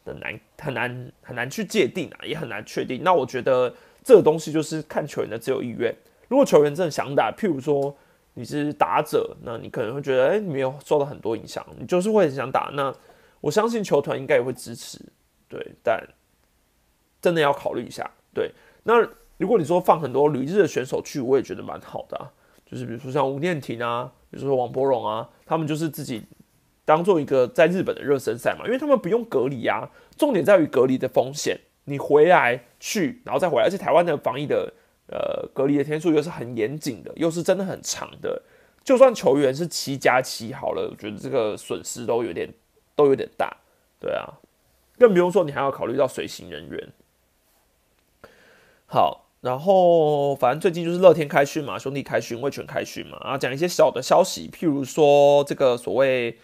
[0.05, 3.03] 很难很难很难去界定啊，也很难确定。
[3.03, 5.92] 那我觉得这个东西就是看球员的自由意愿。
[6.28, 7.96] 如果球员真的想打，譬如说
[8.34, 12.94] 你是打者，那你可能会觉得，哎，你没有受到很多影响，你就是会很想打那。
[13.40, 14.98] 我相信球团应该也会支持，
[15.48, 16.02] 对，但
[17.20, 18.10] 真的要考虑一下。
[18.32, 18.50] 对，
[18.84, 22.30] 那如果你说放很多旅日的选手去，我也觉得蛮好的啊。
[22.64, 26.24] 就是比如说像吴念婷啊，比如说王柏荣啊，他们就是自己
[26.86, 29.90] 当做一个在日本的热身赛嘛，因为他们不用隔离啊。
[30.16, 34.72] 重点在于隔离的风险，你回来去，然后再回来，而且台湾的防疫的
[35.08, 38.42] 呃隔离的天数又是很严谨的，又是真的很长的。
[38.82, 42.52] 就算球员是七加七好了，我觉得这个损失都有点。
[42.96, 43.56] 都有点大，
[43.98, 44.38] 对啊，
[45.00, 46.92] 更不用说你还要考虑到随行人员。
[48.86, 56.38] 好，然后反正最近就是乐天开训嘛，兄弟开训，味全开训嘛，然后讲一些小的消息，譬如说这个所谓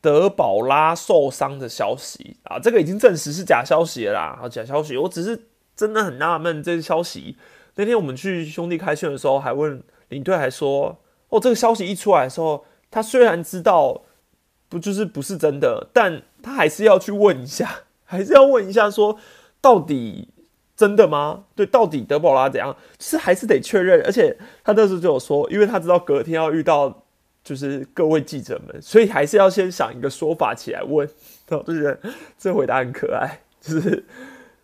[0.00, 7.36] 德保拉受伤的消息啊，这个已经证实是假消息了啦，啊，假消息，我只是真的很纳闷这个消息。
[7.76, 14.02] 那天我们去兄弟开训的时候，还问领队，还说哦，这个消息一出来的时候，他虽然知道。
[14.70, 19.18] 不就是不是真的，但他还是要去问一下， 还是要问一下，说
[19.62, 20.28] 到底
[20.76, 21.44] 真的吗？
[21.54, 22.76] 对，到底德保拉怎样？
[23.00, 24.02] 是还是得确认。
[24.04, 27.04] 而且他那时候就有说，因为他知道隔天要遇到
[27.48, 31.08] 就是各位记者们，所以还是要先想一个说法起来问。
[31.48, 31.98] 我就觉得
[32.36, 34.04] 这回答很可爱，就是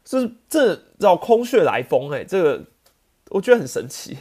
[0.04, 2.62] 就是这叫空穴来风哎，这个
[3.30, 4.18] 我觉得很神奇。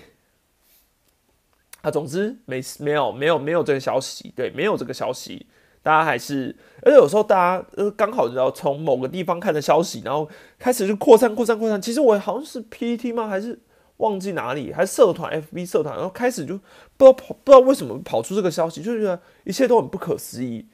[1.82, 5.46] 啊，总之没没有没有没有这个消息，对，没有这个消息，
[5.82, 11.82] 大家还是，而且有时候大家呃刚好知道从某个地方看的消息，然后开始就扩散扩散扩散。
[11.82, 13.28] 其实我好像是 PPT 吗？
[13.28, 13.60] 还是
[13.98, 14.72] 忘记哪里？
[14.74, 15.96] 还社团 FB 社团？
[15.96, 16.58] 然后开始就
[16.98, 20.68] 不知道跑不知道为什么跑出这个消息，就觉得一切都很不可思议。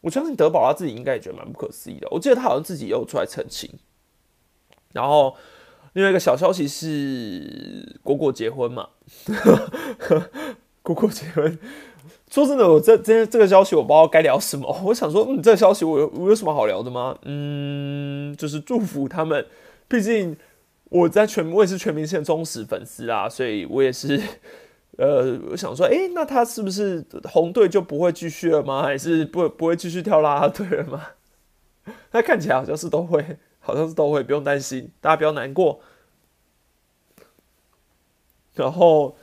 [0.00, 2.08] 我相信德宝他自己应该也觉得蛮不可思议的。
[2.10, 3.70] 我记得他好像自己也有出来澄清，
[4.92, 5.36] 然后。
[5.92, 8.90] 另外一个小消息是果果结婚嘛？
[10.82, 11.58] 果果结婚，
[12.30, 14.78] 说真的，我这这这个消息我不知道该聊什么。
[14.84, 17.16] 我想说，嗯，这个消息我有我有什么好聊的吗？
[17.22, 19.46] 嗯，就是祝福他们。
[19.88, 20.36] 毕竟
[20.90, 24.20] 我在全我也是全明星的忠实粉丝啊，所以我也是
[24.98, 28.82] 呃，我想说，哎，那他是不是红队就不会继续了吗？
[28.82, 31.06] 还是不不会继续跳啦 啦队了吗？
[32.10, 33.38] 他看起来好像是都会。
[33.66, 35.80] 好像是都会，不用担心，大家不要难过。
[38.54, 39.16] 然后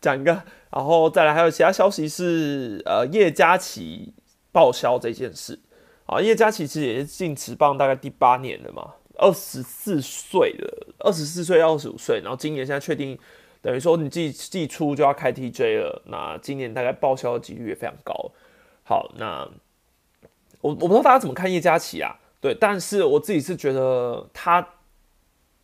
[0.00, 4.14] 讲一个，然后再来还有其他消息是，呃，叶嘉琪
[4.50, 5.60] 报销这件事。
[6.06, 8.94] 啊，叶嘉琪其实也是进职棒大概第八年了嘛，
[9.24, 13.18] 二十四岁了，二十四岁二十五岁，然后今年现在确定，
[13.62, 18.30] 等于说你季季初就要开 TJ 了，那今年大概报销的几率也非常高。
[18.82, 19.48] 好，那
[20.60, 22.14] 我我不知道大家怎么看叶嘉琪啊？
[22.38, 24.68] 对，但是我自己是觉得他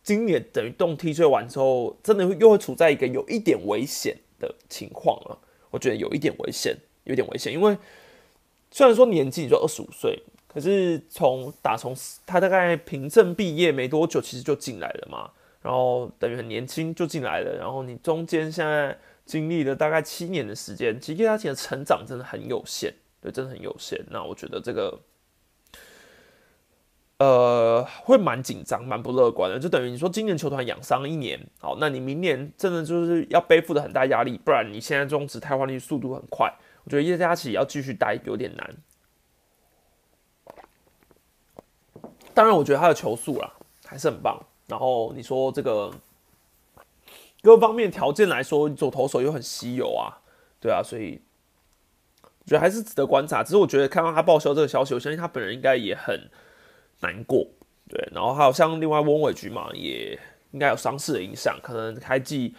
[0.01, 5.37] 今年等于动 T 恤完之后，真的又会处在一个有一点危险的情况了。
[5.69, 7.77] 我觉得有一点危险，有点危险，因为
[8.71, 15.29] 虽然说年纪你说二十五岁，可是从打从他大概凭证毕业没多久，其实就进来了嘛。
[15.61, 24.03] 然后等于很年轻就进来了，然后你中间现在经历了大概七年的时间，其实他前的成长真的很有限，对，真的很有限。
[24.09, 24.99] 那我觉得这个。
[27.19, 36.51] 呃，会蛮紧张，蛮不乐观的，就等于你说今年球团养伤一年，好，那你明年真的就是要背负的很大压力，不然你现在中职胎换率速度很快，
[36.83, 38.75] 我觉得叶嘉琪要继续待有点难。
[42.33, 43.51] 当然，我觉得他的球速啦
[43.85, 45.91] 还是很棒，然后你说这个
[47.41, 50.19] 各方面条件来说，左投手又很稀有啊，
[50.59, 51.21] 对啊，所以
[52.23, 53.43] 我觉得还是值得观察。
[53.43, 56.29] 只是我觉得看到他报销这个消息，我相信他本人应该也很。
[57.03, 57.43] 难过，
[57.89, 60.11] 对，然后还有像另外翁伟局嘛，也
[60.51, 62.53] 应该有伤势的影响，可能开季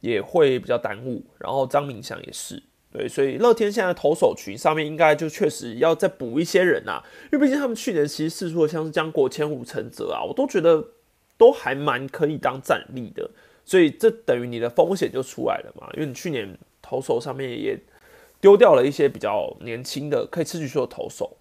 [0.00, 1.24] 也会比较耽误。
[1.38, 2.60] 然后张明祥也是，
[2.96, 7.02] 对，所以乐天现在投手群上面应该就确实要再补一些人啊，
[7.32, 10.90] 因为毕竟他们去年其实试出的像是江国千、吴承泽啊，我都觉得
[11.36, 13.28] 都还蛮可以当战力的，
[13.64, 17.76] 所以这等于你的风险就出来了嘛，因为你去年投手上面也
[18.40, 21.36] 丢掉了一些比较年轻的可以持续说的投手。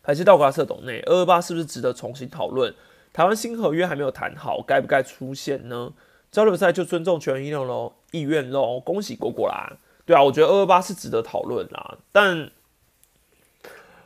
[0.00, 2.74] 还是道格拉斯董内二二八是不是值得重新讨论？
[3.12, 5.92] 台湾新合约还没有谈好，该不该出现呢？
[6.30, 9.78] 交流赛就尊重球员意愿喽，意愿喽，恭喜果果啦！
[10.04, 11.98] 对啊，我觉得二二八是值得讨论啦。
[12.12, 12.50] 但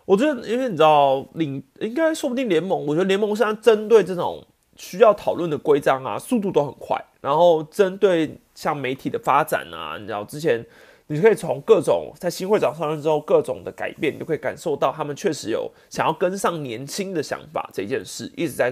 [0.04, 7.02] 我觉得，因为你知道，领应该说不定联盟，我觉得联盟现在针对这种需要讨论的规章啊，速度都很快。
[7.20, 10.64] 然后针对像媒体的发展啊，你知道之前。
[11.10, 18.68] 你可以从各种在新会长上任之后各种的改变，你就可以感受到他们确实有想要跟上年轻的想法这件事，一直在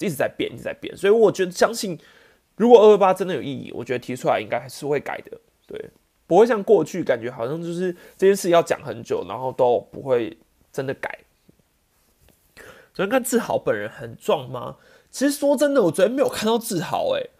[0.00, 0.96] 一直在变，一直在变。
[0.96, 1.96] 所以我觉得相信，
[2.56, 5.88] 如果二二八真的有意义，我觉得提出来应该还是会改的，对，
[6.26, 10.36] 不会像过去感觉好像就是这件事要讲很久，然后都不会
[10.72, 11.18] 真的改。
[12.94, 14.76] 昨天看志豪本人很壮吗？
[15.10, 17.30] 其实说真的，我昨天没有看到志豪，哎。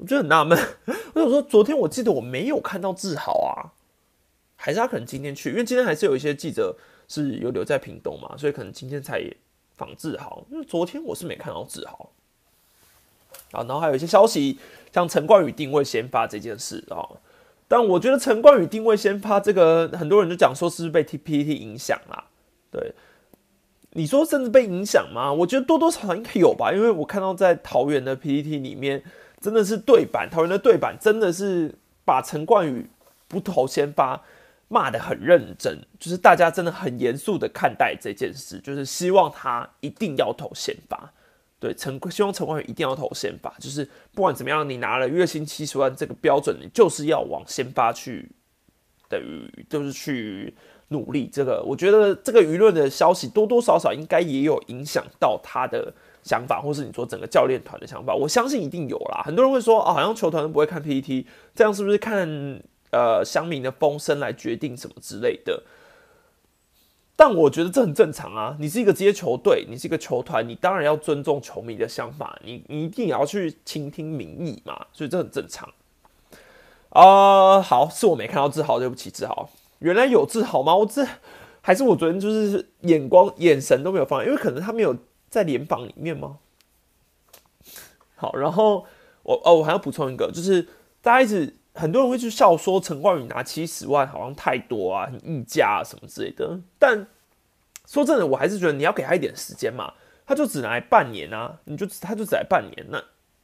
[0.00, 0.56] 我觉得很纳闷，
[1.12, 3.74] 我想说，昨天我记得我没有看到志豪啊，
[4.54, 6.76] 还是他可能今天去，因为今天还是有一些记者
[7.08, 9.20] 是有留在屏东嘛，所以可能今天才
[9.76, 10.46] 访志豪。
[10.52, 12.12] 因为昨天我是没看到志豪
[13.50, 14.60] 啊，然后还有一些消息，
[14.94, 17.02] 像陈冠宇定位先发这件事啊，
[17.68, 22.24] 但我觉得陈冠宇定位先发这个，很多人就讲说是被 T P T 影响啦，
[22.72, 22.94] 对，
[23.92, 25.32] 你说甚至被影响吗？
[25.32, 29.04] 我觉得多多少少应该有吧，因为我看到在桃园的 PPT 里面。
[29.40, 31.72] 真的是对版，桃园的对版真的是
[32.04, 32.90] 把陈冠宇
[33.28, 34.20] 不投先发
[34.66, 41.12] 骂的很认真，就是大家真的很严肃的看待这件事，就是希望他一定要投先发。
[41.60, 48.30] 对陈，希望陈冠宇一定要投先发，就是不管怎么样，你拿了月薪七十万这个标准，你就是要往先发去，
[49.08, 50.54] 等于就是去
[50.88, 51.28] 努力。
[51.32, 55.94] 这个我觉得这个舆论的消息多多少少应该也有影响到他的。
[56.24, 59.22] 想法，或是你说整个教练团的想法，我相信一定有啦。
[59.24, 65.62] 很多人会说，哦，好像球团都不会看 PPT，这样是不是看呃乡民的风声来决定什么之类的？
[67.20, 68.56] 但我觉得这很正常啊！
[68.60, 75.68] 你是一个职业球队，你是一个球团，你当然要尊重球迷的想法，你你一定也要去倾听民意嘛，所以这很正常。
[76.90, 79.50] 啊，好，是我没看到志豪，对不起，志豪，
[79.80, 80.76] 原来有志豪吗？
[80.76, 81.04] 我这
[81.60, 84.96] 还是我昨天就是眼光眼神都没有放，因为可能他没有
[85.28, 86.38] 在联榜里面吗？
[88.14, 88.86] 好，然后
[89.24, 90.68] 我哦，我还要补充一个，就是
[91.02, 96.58] 大家一直很多人会去笑说陈冠宇拿七十万好像太多啊，很溢价啊什么之类的。
[96.78, 97.06] 但
[97.86, 99.94] 说真的，我还是觉得你要给他一点时间嘛，
[100.26, 103.02] 他就只来半年啊，你就他就只来半年，那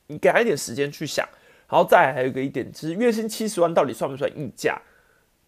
[0.08, 1.26] 你给他一点时间去想。
[1.66, 4.82] 然后再还有一个一点，就是月薪七十万到底算不算溢价？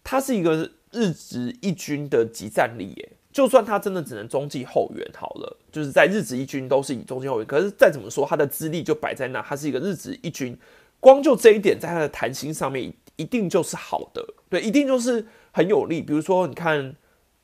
[0.03, 10.57] 他是一个日职一军的集战力耶，就算他真的只能中继后援好了，就是在日职一军都是以中继后援，可是再怎么说他的资历就摆在那，他是一个日职一军，
[10.99, 16.01] 光就这一点在他的弹性上面一定就是好的，对，一定就是很有利。
[16.01, 16.95] 比如说你看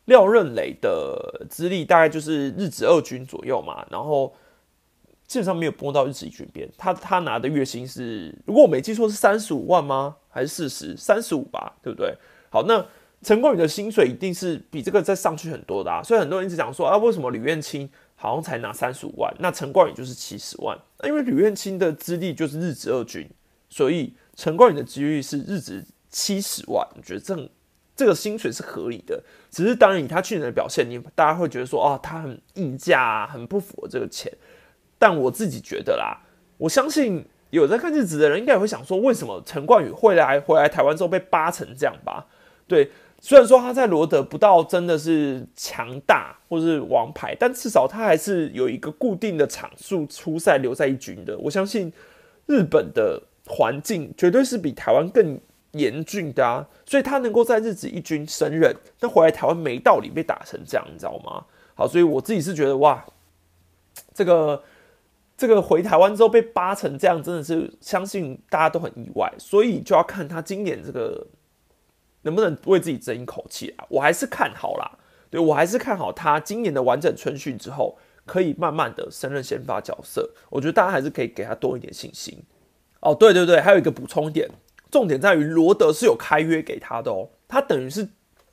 [0.05, 4.33] 廖任磊的资历大概就是日职二军左右嘛，然后。
[5.25, 10.17] 基本上没有播到日职一军边，他他拿的月薪是，如果我没记错是三十五万吗？
[10.29, 10.95] 还是四十？
[10.95, 12.13] 三十五吧，对不对？
[12.51, 12.85] 好，那
[13.23, 20.77] 陈冠宇的薪水一定是比这个再上去很多的啊，所以很多人一直讲说啊，为什么吕彦青好像才拿三十五万，那陈冠宇就是七十万？
[20.99, 23.27] 那因为吕彦青的资历就是日职二军，
[23.73, 27.49] 所以陈冠宇的几率是日值七十万，我觉得这
[27.95, 29.23] 这个薪水是合理的。
[29.49, 34.31] 只是当然以他去年的表现，你大家会觉得说啊，他很溢价啊，很不符合这个钱。
[34.99, 36.21] 但我自己觉得啦，
[36.59, 42.27] 我相信有在看日子的人，应该也会想说，为什么陈冠宇会来回来台湾之后被扒成这样吧？
[42.67, 51.35] 对，虽然说他在罗德不到真的是强大或是王牌，但至少他还是有一个固定的场数出赛留在一军的。
[51.39, 51.91] 我相信
[52.45, 55.39] 日本的环境绝对是比台湾更
[55.71, 61.45] 严峻的啊，所以他能够在日子一军升任，那回来台湾没道理被打成这样，你知道吗？
[61.75, 63.05] 好，所以我自己是觉得哇，
[64.13, 64.63] 这个。
[65.35, 71.25] 这个回台湾之后被扒成这样，真的是相信大家都很意外，所以就要看他今年这个
[72.21, 73.85] 能不能为自己争一口气啊！
[73.89, 74.99] 我还是看好啦，
[75.31, 80.29] 对我还是看好他今年的完整春训之后，可以慢慢的升任先发角色。
[80.51, 82.37] 我觉得大家还是可以给他多一点信心。
[83.03, 84.49] 哦，对对对，还有一个补充点，
[84.89, 88.07] 重点在于罗德是有开约给他的哦，他等于是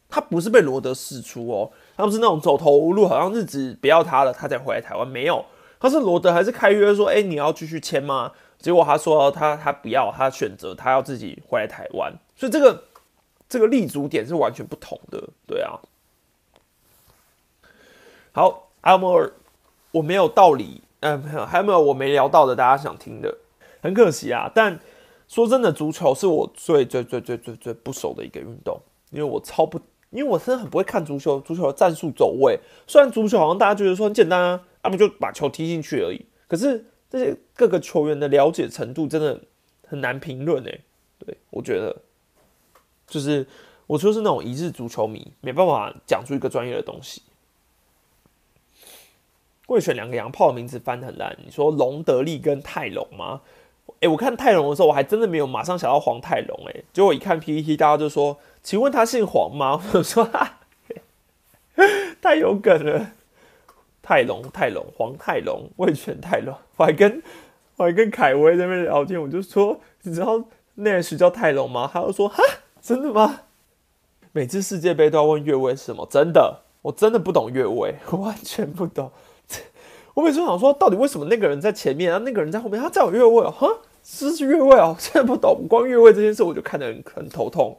[0.08, 5.44] 他不是被罗德释出哦，他不是那种走投无路，好像日子不要他了，他才回来台湾，没有。
[5.78, 8.32] 他是罗德还是开约说，哎，你要继续签吗？
[8.58, 12.84] 结果他说他他不要，他选择他要自己回来台湾，所以这个
[13.48, 15.78] 这个立足点是完全不同的，对啊。
[18.32, 19.32] 好，阿莫尔
[19.92, 20.82] 我没有道理？
[21.00, 22.54] 嗯，还有没有我没聊到的？
[22.54, 23.38] 大家想听的？
[23.81, 24.51] 很可惜啊。
[24.55, 24.79] 但
[25.29, 32.59] 说真的，足球是我最最最最最最不熟的一个运动，因为我超不，因为我真的很不会看足球，足球的战术走位。
[32.87, 34.64] 虽然足球好像大家觉得说很简单啊。
[34.83, 36.25] 他们就把球踢进去而已。
[36.49, 39.38] 可是这些各个球员的了解程度真的
[39.87, 40.81] 很难评论诶。
[41.19, 41.95] 对我觉得，
[43.07, 43.47] 就是
[43.87, 47.21] 我就是那种一日足球迷，没办法讲出一个专业的东西。
[49.66, 51.37] 会选两个洋炮的名字翻很烂。
[51.45, 53.43] 你说隆德利跟泰隆吗？
[54.00, 56.61] 哎，我看泰隆的时候，我还真的没有马上想到黄泰隆。
[56.68, 60.61] 哎，结果一看 PPT，大家就说：“请问他姓黄吗？” 我说：“哈
[62.20, 63.12] 太有梗了。”
[64.03, 67.22] 泰隆、泰隆、黄泰隆、魏全泰隆，我还跟
[67.76, 70.42] 我还跟凯威那边聊天，我就说，你知道
[70.74, 71.88] 那时叫泰隆吗？
[71.92, 72.42] 他就说，哈，
[72.81, 73.42] 真的吗？
[74.33, 76.07] 每次世界杯都要问越位是什么？
[76.11, 79.12] 真的，我真的不懂越位， 完全不懂。
[80.14, 83.51] 我每次想说，到底为什么那个人在前面，然后那个人在后面，他在有越位哦？
[83.51, 83.68] 哈，
[84.03, 84.96] 这是越位哦？
[85.01, 87.79] 真的不懂，光越位这件事我就看得很很头痛。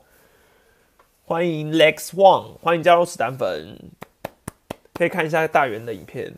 [1.25, 3.77] 欢迎 Lex Wang，欢迎加入史丹粉。
[4.93, 6.35] 可以看一下大圆的影片，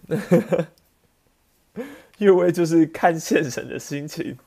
[2.19, 4.38] 越位就是看现神的心情。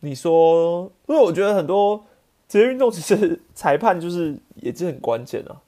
[0.00, 2.06] 你说，因为我觉得很多
[2.48, 5.60] 职业运动其实裁判就是也是很关键啊。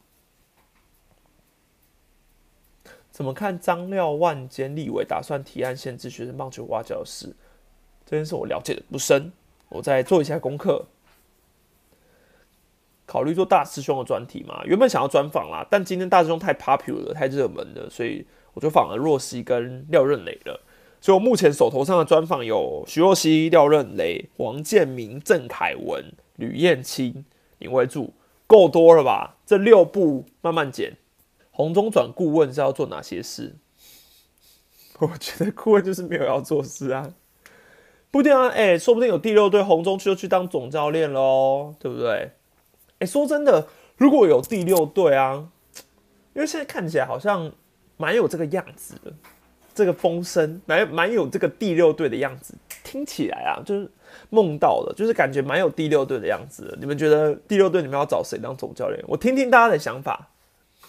[3.15, 7.33] 怎么看张廖万坚立委打算提案限制学生棒球挖角的事？
[8.05, 9.31] 这件事我了解的不深，
[9.69, 10.85] 我再做一下功课。
[13.07, 14.65] 考虑做大师兄的专题嘛？
[14.65, 20.61] 原本想要专访啦，但今天大师兄太 popular 了，太热门了，所以我就访了若曦跟廖任磊了。
[21.01, 27.25] 所以我目前手头上的专访有徐若曦、廖任磊、王建民、郑凯文、吕燕青、
[27.59, 28.13] 林维柱，
[28.49, 29.37] 够多了吧？
[29.47, 30.97] 这六部慢慢剪。
[31.57, 33.55] 红中转顾问是要做哪些事？
[34.99, 37.15] 我觉得顾问就是没有要做事啊。
[38.11, 42.33] 不一定啊，哎，说不定有第六队红中去就去当总教练喽，对不对？
[43.07, 45.49] 说真的，如果有第六队啊，
[46.35, 47.53] 因为现在看起来好像
[47.97, 49.13] 蛮有这个样子的，
[49.75, 53.89] 这个风声蛮蛮有这个第六队的样子，听起来啊，就是
[54.31, 56.77] 梦到了，就是感觉蛮有第六队的样子。
[56.81, 59.05] 你们觉得第六队你们要找谁当总教练？
[59.07, 60.31] 我听听大家的想法。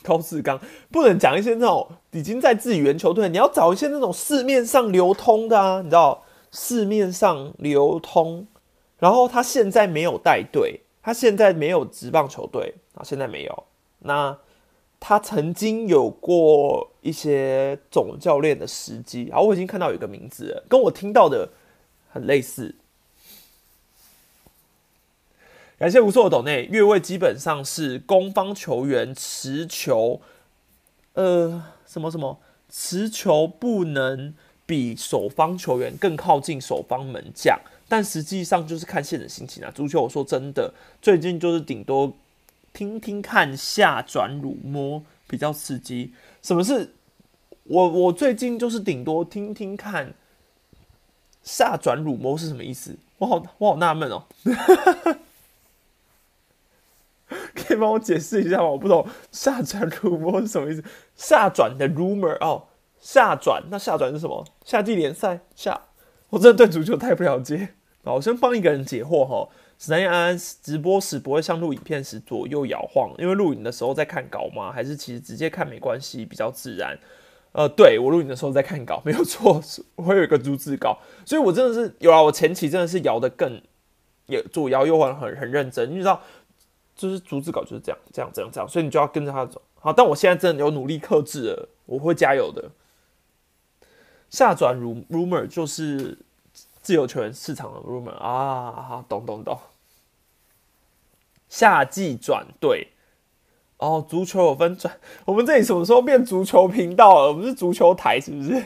[0.06, 0.60] 高志刚
[0.92, 8.46] 不能讲一些那种已经在自己圆球队，你要找一些那种市面上流通的啊，你知道市面上流通，
[9.00, 13.64] 然后他现在没有带队，他现在没有职棒球队啊，现在没有。
[14.00, 14.38] 那
[15.00, 21.50] 他曾经有过一些总教练的时机，然后我已经看到有一个名字，跟我听到的
[22.10, 22.74] 很类似。
[25.78, 30.22] 感谢无数的斗内越位，基本上是攻方球员持球，
[31.14, 34.34] 呃，什么什么持球不能
[34.66, 37.60] 比守方球员更靠近守方门将，
[37.90, 39.72] 但实际上就是看现的心情啊。
[39.76, 42.14] 足球，我说真的，最近就是顶多
[42.72, 46.14] 听听看下转辱摸比较刺激。
[46.42, 46.94] 什么是
[47.66, 50.14] 我我最近就是顶多听听看
[51.44, 52.96] 下转辱摸是什么意思？
[53.18, 54.24] 我好我好纳闷哦。
[57.68, 58.66] 可以帮我解释一下吗？
[58.66, 60.84] 我不懂下转 rumor 是什么意思？
[61.16, 62.68] 下转的 rumor 哦，
[63.00, 64.46] 下转那下转是什么？
[64.64, 65.82] 夏季联赛下，
[66.30, 67.70] 我真的对足球太不了解。
[68.04, 69.50] 好，我先帮一个人解惑哈。
[69.78, 74.72] 史丹安直播时不会像录影片时左右摇晃，因为录影的时候在看稿吗？
[74.72, 76.98] 还是其实直接看没关系，比较自然？
[77.52, 79.62] 呃，对我录影的时候在看稿，没有错，
[79.96, 82.22] 会有一个逐字稿，所以我真的是有啊。
[82.22, 83.62] 我前期真的是摇的更
[84.28, 86.22] 也左摇右晃，很很认真，你知道。
[86.96, 89.62] 就是逐字稿就是这样，这样，这样，这样，所以你就要跟着他走。
[89.80, 92.72] 好，但我现在真的有努力克制了，我会加油的。
[94.30, 96.18] 下转 rumor 就是
[96.82, 99.60] 自由球员市场的 rumor 啊，好，懂懂懂。
[101.48, 102.88] 夏季转队
[103.78, 107.28] 哦，足球有分转，我们这里什么时候变足球频道了？
[107.28, 108.66] 我们是足球台是不是？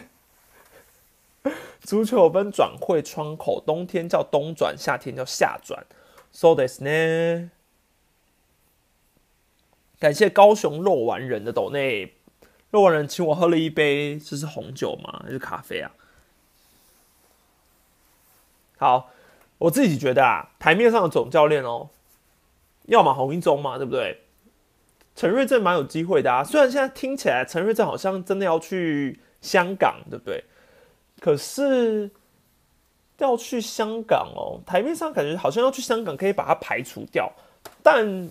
[1.81, 5.85] 足球有分转会窗口，冬天叫冬转，夏天叫夏转。
[6.31, 7.51] So this 呢？
[9.99, 12.13] 感谢高雄肉丸人的斗内，
[12.71, 15.21] 肉丸人请我喝了一杯，这是红酒吗？
[15.25, 15.91] 还是咖啡啊？
[18.77, 19.11] 好，
[19.57, 21.89] 我自己觉得啊，台面上的总教练哦，
[22.85, 24.21] 要么洪一中嘛，对不对？
[25.17, 30.45] 陈瑞正蛮有机会的啊，虽然现在听起来陈瑞正好像真的要去香港，对不对？
[31.19, 32.09] 可是
[33.17, 37.29] 要去香港哦，台面上感觉好像要去香港可以把它排除掉，
[37.83, 38.29] 但。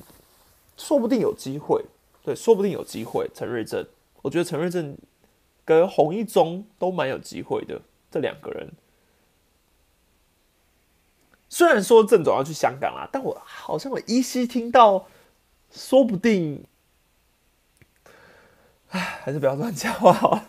[0.79, 1.85] 说不定有机会，
[2.23, 3.29] 对，说不定有机会。
[3.35, 3.85] 陈瑞正，
[4.23, 4.97] 我觉得陈瑞正
[5.65, 7.83] 跟洪一中都蛮有机会的。
[8.11, 8.71] 这两个人，
[11.49, 15.09] 虽然说郑总要去香港啦，但我好像我依稀听到，
[15.71, 16.65] 说不定，
[18.91, 20.49] 唉，还是不要乱讲话好了。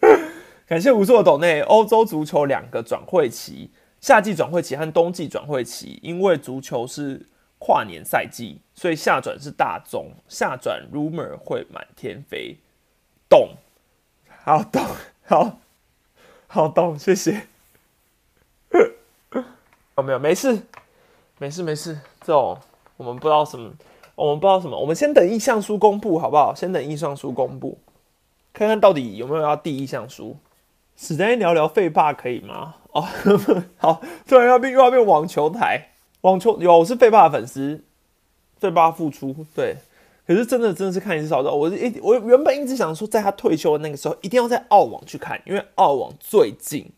[0.66, 3.70] 感谢无数的斗内，欧洲足球两个转会期，
[4.00, 7.26] 夏季转会期和冬季转会期，因为足球是。
[7.66, 12.58] 跨年赛季，所以下转是大众，下转 rumor 会满天飞，
[13.26, 13.52] 懂？
[14.44, 14.82] 好懂，
[15.24, 15.58] 好
[16.46, 17.46] 好懂，谢谢。
[19.96, 20.18] 有 没有？
[20.18, 20.60] 没事，
[21.38, 21.98] 没事，没事。
[22.20, 22.58] 这种
[22.98, 23.72] 我们不知道什么，
[24.14, 26.54] 我们不知道什么，我们先等意向书公布好不好？
[26.54, 27.78] 先等意向书公布，
[28.52, 30.36] 看看到底有没有要递意向书。
[30.98, 32.74] 史丹聊聊废霸可以吗？
[32.92, 33.08] 哦，
[33.78, 35.93] 好，突然要变又要变网球台。
[36.24, 37.84] 网球有，我是费爸的粉丝，
[38.56, 39.76] 费爸付出对，
[40.26, 41.52] 可是真的真的是看一次少的。
[41.52, 46.90] 我一我原本一直想说，在他退休的那个时候，一定要在澳网去看，因为澳网最近。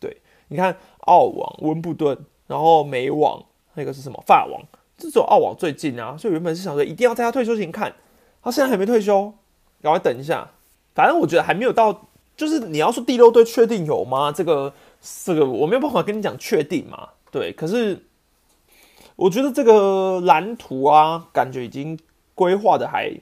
[0.00, 0.16] 对，
[0.48, 2.16] 你看澳网、温布顿，
[2.46, 4.18] 然后美网，那个是什么？
[4.26, 4.62] 法网，
[4.96, 7.94] 这种澳网最近啊，所以原本是想说，一定要在他退休前看。
[8.42, 9.34] 他现在还没退休，
[9.82, 10.52] 赶快等一下。
[10.94, 14.32] 反正我觉得还没有到，就是你要说第六队确定有吗？
[14.32, 14.72] 这个
[15.26, 17.10] 这个我没有办法跟你讲确定嘛。
[17.30, 18.06] 对，可是。
[19.20, 21.98] 我觉得这个蓝图啊，感觉已经
[22.34, 23.14] 规划的还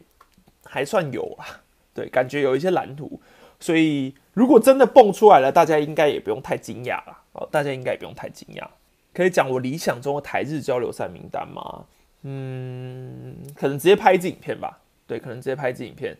[0.64, 1.44] 还算有啊，
[1.92, 3.20] 对，感觉有一些蓝图，
[3.58, 8.64] 所以如果真的蹦出来了，大家应该也不用太惊讶了哦，大家应该也不用太惊讶。
[9.12, 11.86] 可以讲我理想中的台日交流赛名单吗？
[12.22, 14.78] 嗯，可能直接拍一支影片吧，
[15.08, 16.16] 对，可能直接拍一支影片。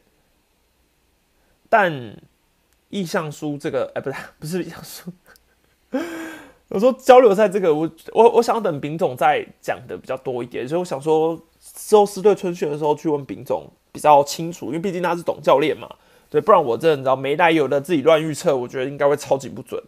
[1.69, 2.17] 但
[2.89, 5.13] 意向书这个，哎，不是 不是意向书。
[6.69, 15.89] 我说交流赛这个，我我我想等丙总再讲的比较多一点，所以我想说之后四队春训的时候去问丙总比较清楚，因为毕竟他是董教练嘛，
[16.29, 19.83] 对，不然我真的你知道没来由的自己乱预测，我觉得应该会超级不准，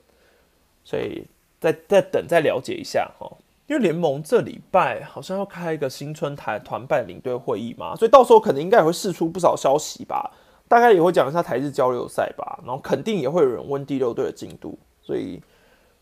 [0.82, 1.26] 所以
[1.60, 3.30] 再再等再了解一下哈，
[3.66, 10.32] 因为联盟这礼拜好像要开一个新春台团办领队会议嘛，所以到时候可能应该也会释出不少消息吧，
[10.66, 15.38] 大概也会讲一下台日交流赛吧，然后肯定也会有人问第六队的进度，所以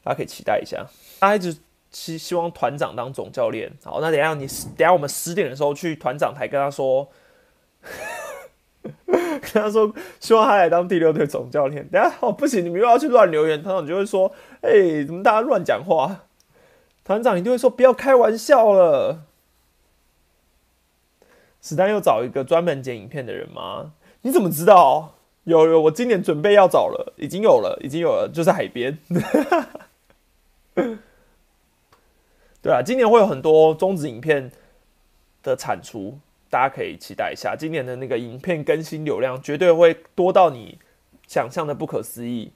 [0.03, 0.86] 大家可以期待一下。
[1.18, 1.57] 大家一直
[1.90, 4.46] 希希望团长当总教练，好，那等下你
[4.76, 7.09] 等下我们十点的时候去团长台跟他说，
[8.82, 11.88] 跟他说希望他来当第六队总教练。
[11.88, 16.24] 等下哦不行，你们又要去乱留言，团长就会说，哎，怎么大家乱讲话？
[17.05, 19.24] 团长一定会说：“不要开玩笑了。”
[21.62, 23.94] 史丹又找一个专门剪影片的人吗？
[24.20, 25.14] 你怎么知道？
[25.44, 28.99] 有有，我今年准备要找了，已经有了，已经有了，就是海边。
[32.61, 34.51] 对啊，今年会有很多中子影片
[35.43, 36.18] 的产出，
[36.51, 37.57] 大家可以期待一下。
[37.57, 40.79] 今年的那个影片更新流量绝对会多到你
[41.26, 42.53] 想象的不可思议。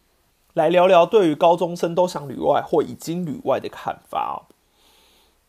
[0.54, 4.52] 来聊聊对于高中生都想旅外或已经旅外的看法哦。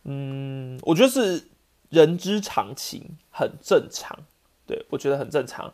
[0.05, 1.49] 嗯，我觉得是
[1.89, 4.17] 人之常情，很正常。
[4.65, 5.73] 对我觉得很正常。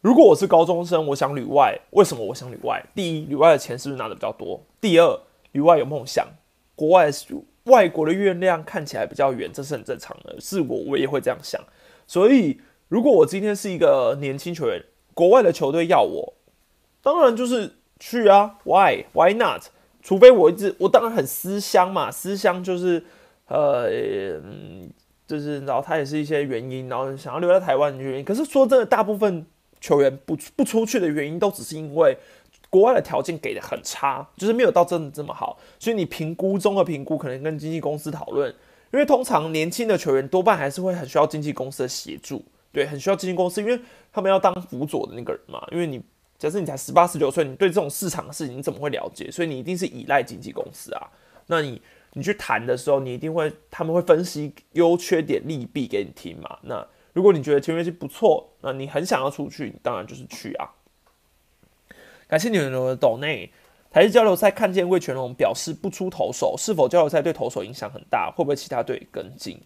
[0.00, 2.82] 如果我是高中生，我想旅外，为什么我想旅外？
[2.94, 4.60] 第一，旅外的钱是不是拿的比较多？
[4.80, 5.20] 第二，
[5.52, 6.26] 旅外有梦想，
[6.74, 7.10] 国外
[7.64, 10.36] 外国的月亮看起来比较圆，这是很正常的。
[10.40, 11.60] 是我我也会这样想。
[12.06, 14.82] 所以，如果我今天是一个年轻球员，
[15.14, 16.34] 国外的球队要我，
[17.02, 17.72] 当然就是。
[18.04, 19.62] 去啊，Why Why not？
[20.02, 23.00] 除非我一直，我当然很思乡嘛，思乡就是
[23.46, 23.88] 呃，
[25.24, 28.24] 就是然后他也是一些原因，然后想要留在台湾的原因。
[28.24, 29.46] 可是说真的，大部分
[29.80, 32.18] 球员不不出去的原因，都只是因为
[32.72, 35.58] 国外的条件给的很差，就是没有到真的这么好。
[35.78, 38.48] 所以你评估综合评估，可能跟经纪公司讨论，
[38.92, 42.42] 因为通常年轻的球员多半还是会很需要经纪公司的协助，
[42.72, 43.78] 对，很需要经纪公司，因为
[44.10, 46.02] 他们要当辅佐的那个人嘛，因为你。
[46.38, 49.30] 假设你才十八十九岁，你对这种市场的事情你怎么会了解？
[49.30, 51.06] 所以你一定是依赖经纪公司啊。
[51.46, 51.80] 那你
[52.14, 56.58] 你去谈的时候，你一定会他们会分析优缺点利弊给你听嘛。
[56.62, 60.68] 那如果你觉得签约期不错，那你很想要出去，你当然就是去啊。
[62.32, 63.52] 感谢你们的抖内
[63.90, 68.30] 台日交流赛看见魏全龙表示不出投手，是否交流赛对投手影响很大？
[68.34, 69.60] 会不会其他队跟进？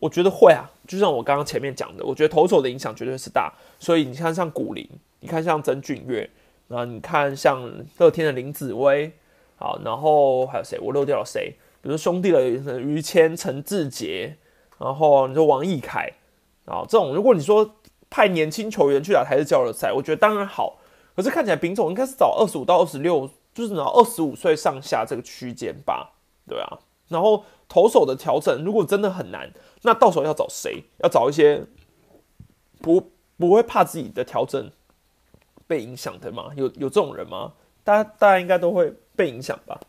[0.00, 3.54] 我觉得会啊，就像我刚刚前面讲的，我觉得投手的影响绝对是大。
[3.78, 4.84] 所以你看，像古林。
[5.20, 6.28] 你看像曾俊岳，
[6.66, 7.62] 那你看像
[7.98, 9.12] 乐天的林子威，
[9.54, 10.76] 好，然后还有谁？
[10.80, 11.54] 我漏掉了谁？
[11.80, 12.42] 比如兄弟的
[12.80, 14.36] 于谦、陈志杰，
[14.80, 16.12] 然后你说王义凯，
[16.64, 17.76] 啊，这种如果你说
[18.10, 20.80] 派年轻球员去打台式交流赛，我觉得当然好。
[21.14, 26.14] 可是看起来丙总应该是找二十五到二十六，就是找二十五岁上下这个区间吧，
[26.48, 26.78] 对啊。
[27.08, 29.52] 然后投手的调整如果真的很难，
[29.82, 30.84] 那到时候要找谁？
[30.98, 31.66] 要找一些
[32.80, 34.70] 不不会怕自己的调整。
[35.66, 36.50] 被影响的吗？
[36.56, 37.54] 有有这种人吗？
[37.82, 39.80] 大家大家应该都会被影响吧。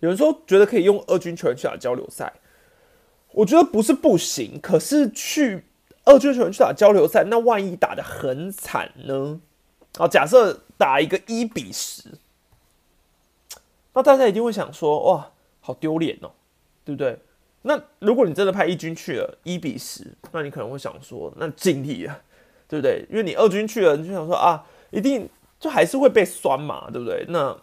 [0.00, 2.32] 有人说觉得可以用二军球员去打交流赛，
[3.30, 5.66] 我觉得不是不行，可是去
[6.04, 9.40] 二军球员去打交流赛，那万一打的很惨呢？
[9.96, 12.10] 好，假设打一个一比十，
[13.92, 15.30] 那大家一定会想说，哇，
[15.60, 16.30] 好丢脸哦，
[16.84, 17.18] 对不对？
[17.62, 22.20] 那如果你真的派一军去了，一比十，那你可能会想说，那尽力了。
[22.66, 23.04] 对不对？
[23.10, 25.28] 因为你二军去了，你就想说啊，一定
[25.60, 27.24] 就还是会被酸嘛，对不对？
[27.28, 27.54] 那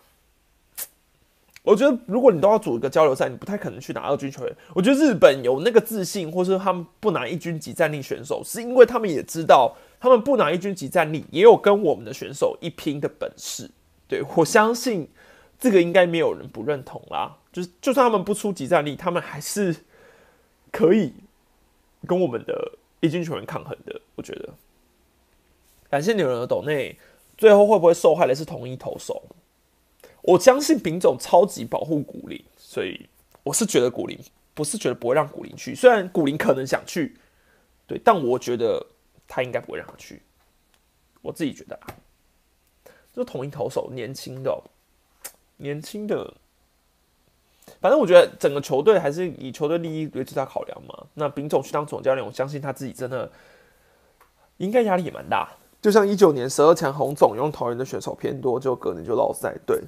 [1.63, 4.55] 我觉得，如果你都要组一个交流赛，你不太可能去拿二军球员。
[4.73, 13.69] 我觉得日本有那个自信，或是他们不拿一军级战力选手，是因为他们也知道，他们不拿一军级战力，也有跟我们的选手一拼的本事。
[14.07, 15.07] 对我相信
[15.59, 17.37] 这个应该没有人不认同啦。
[17.53, 19.75] 就是就算他们不出级战力，他们还是
[20.71, 21.13] 可以
[22.07, 24.01] 跟我们的一军球员抗衡的。
[24.15, 24.49] 我觉得。
[25.91, 26.97] 感谢女人的抖内，
[27.37, 29.21] 最后会不会受害的是同一投手？
[30.21, 33.09] 我相信丙总超级保护古林，所以
[33.43, 34.17] 我是觉得古林
[34.53, 37.17] 不是觉得不会让古林去，虽然古林可能想去，
[37.87, 38.85] 对，但我觉得
[39.27, 40.21] 他应该不会让他去。
[41.21, 41.87] 我自己觉得啊，
[43.13, 44.63] 就同一投手，年轻的，
[45.57, 46.33] 年轻的，
[47.79, 51.05] 反正我觉得整个球队还是以球队利益为最大考量嘛。
[51.13, 53.31] 那丙总去当总教练，我相信他自己真的
[54.57, 55.49] 应该压力也蛮大。
[55.81, 59.55] 就像一九年十二强红总用桃园的选手偏多，就隔年就落赛。
[59.65, 59.81] 对，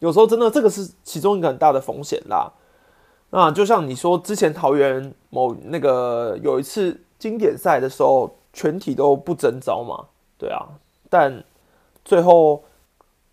[0.00, 2.52] 有时候真的这个是其中一个很大的风险啦。
[3.30, 10.06] 那就像你说，之前桃园某那个有一次经典赛的时候，全体都不征召嘛，
[10.38, 10.66] 对啊。
[11.10, 11.44] 但
[12.04, 12.64] 最后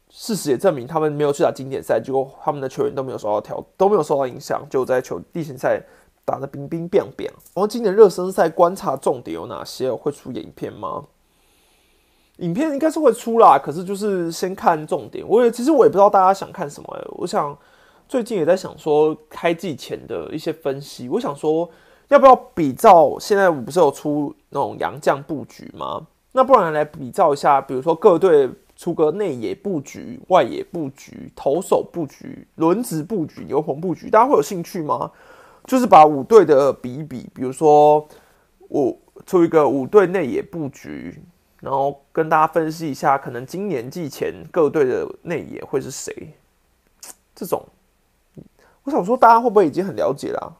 [0.09, 5.81] 事实也证明，他们没有去打经典赛，结果他们的球员都没有受到调，都没有受到影响，就在球例行赛
[6.25, 7.31] 打的冰冰变变。
[7.53, 9.93] 然后今年热身赛观察重点有哪些？
[9.93, 11.05] 会出演影片吗？
[12.37, 15.25] 影片应该是会出啦，可是就是先看重点。
[15.27, 17.07] 我也其实我也不知道大家想看什么。
[17.17, 17.57] 我想
[18.07, 21.69] 最近也在想说开季前的一些分析，我想说
[22.09, 26.05] 要不要比照现在我不是有出那种洋将布局吗？
[26.33, 35.09] 那不然来比照一下，比如说各队出个内野布局、外野布局、投手布局、轮值布局、牛棚布局，大家会有兴趣吗？
[35.63, 38.05] 就是把五队的比一比，比如说
[38.67, 41.17] 我出一个五队内野布局，
[41.65, 46.35] 然后跟大家分析一下，可能今年季前各队的内野会是谁？
[47.33, 47.65] 这种。
[48.83, 50.57] 我想说，大家会不会已经很了解了？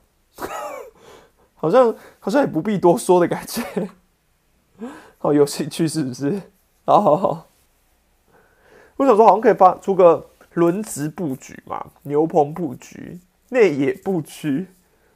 [1.54, 3.88] 好像好像也不必多说的感觉。
[5.20, 6.42] 好有兴趣是不是？
[6.86, 7.48] 好好好。
[8.98, 14.66] 我想说，好像可以发出个轮值布局嘛，牛棚布局、内野布局、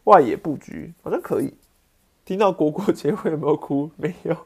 [0.04, 1.58] 外野布局，好像可以。
[2.26, 3.90] 听到果果结婚有没有哭？
[3.98, 4.38] 没有，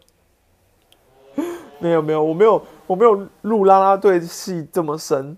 [1.84, 5.38] 没有没有，我没有我没有入拉拉队戏这么深，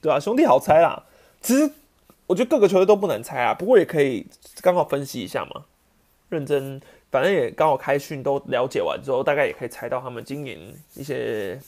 [0.00, 1.04] 对啊，兄弟好猜啦，
[1.40, 1.72] 其实。
[2.28, 4.26] 我觉得各个球队都不难猜啊，不过也可以
[4.62, 5.64] 刚好分析一下嘛。
[6.30, 10.58] 认真，反正也刚好开训都了解完之后，大概也可以猜到他们今年
[10.94, 11.60] 一些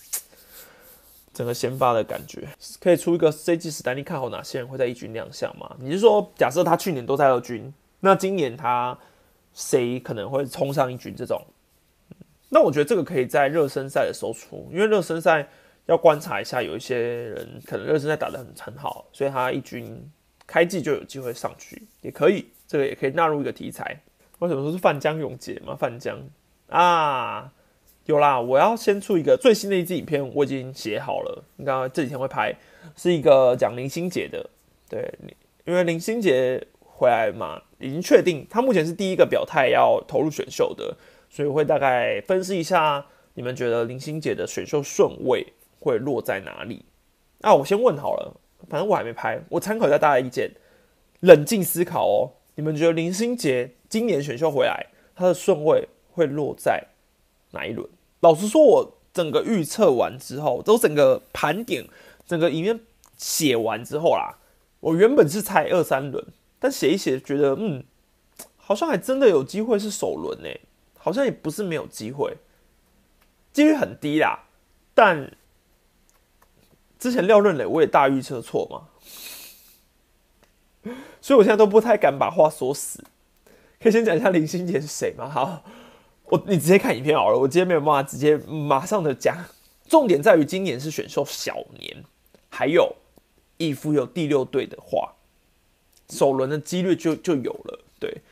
[1.34, 2.48] 整个先发的感觉。
[2.80, 5.76] 可以出一个 C G 史丹利看好哪些人会在一军亮相吗？
[5.78, 8.96] 你是说，假设他去年都在二军，那今年他
[9.52, 11.42] 谁可能会冲上一军这种？
[12.48, 15.48] 那我觉得这个可以在热身赛的时候出，因为热身赛
[15.86, 20.10] 要观察一下，有一些人可能热身赛打得很很好，所以他一军。
[20.46, 23.98] 开季就有机会上去，也可以，这个也可以纳入一个题材。
[24.40, 25.74] 为什么说是范江永杰嘛？
[25.74, 26.18] 范江
[26.68, 27.50] 啊，
[28.04, 28.38] 有啦！
[28.38, 32.54] 我要先出一个最新的一支影片，我已经写好了，应该这几天会拍，
[32.94, 34.50] 是一个讲林心杰的。
[34.86, 35.10] 对，
[35.64, 40.94] 因为林心杰回来嘛，已经确定他目前是第一个表态要投入选秀的，
[41.34, 43.04] 所以会大概分析一下，
[43.34, 45.44] 你们觉得林心杰的选秀顺位
[45.80, 46.84] 会落在哪里？
[47.38, 48.40] 那我先问好了。
[48.68, 50.48] 反正我还没拍，我参考一下大家意见，
[51.20, 52.30] 冷静思考哦。
[52.54, 56.86] 你们觉得林心杰今年选秀回来，他的顺位会落在
[57.50, 57.84] 哪一轮？
[58.20, 61.84] 老实说，我整个预测完之后，都整个盘点，
[62.24, 62.78] 整个影片
[63.18, 64.38] 写完之后啦，
[64.78, 66.24] 我原本是猜二三轮，
[66.60, 67.82] 但写一写觉得，嗯，
[68.56, 70.48] 好像还真的有机会是首轮呢，
[71.04, 72.38] 好像也不是没有机会，
[73.52, 74.46] 几率很低啦，
[74.92, 75.36] 但。
[76.96, 78.88] 之前廖润磊我也大预测错嘛，
[81.20, 83.04] 所以我现在都不太敢把话说死。
[83.78, 85.28] 可以先讲一下林心杰是谁吗？
[85.28, 85.62] 好，
[86.24, 87.38] 我你直接看影片好了。
[87.38, 89.36] 我今天没有办法直接马上的讲，
[89.86, 92.04] 重点在于今年是选秀小年，
[92.48, 92.96] 还有
[93.58, 95.16] 义夫有第六队的话，
[96.08, 97.84] 首轮的几率就就有了。
[98.00, 98.22] 对，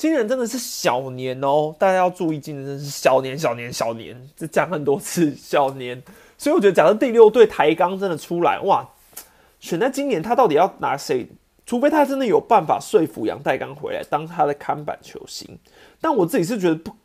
[0.00, 6.02] 今年真的是小年哦，大家要注意，今年真的是小年小年小年，这讲很多次小年。
[6.38, 8.88] 所以我觉得，假设第六队抬杠真的出来，哇，
[9.58, 11.28] 选在今年他到底要拿谁？
[11.66, 15.58] 除非他真的有办法说服杨代刚回来当他的看板球星，
[16.00, 16.96] 但我自己是觉得不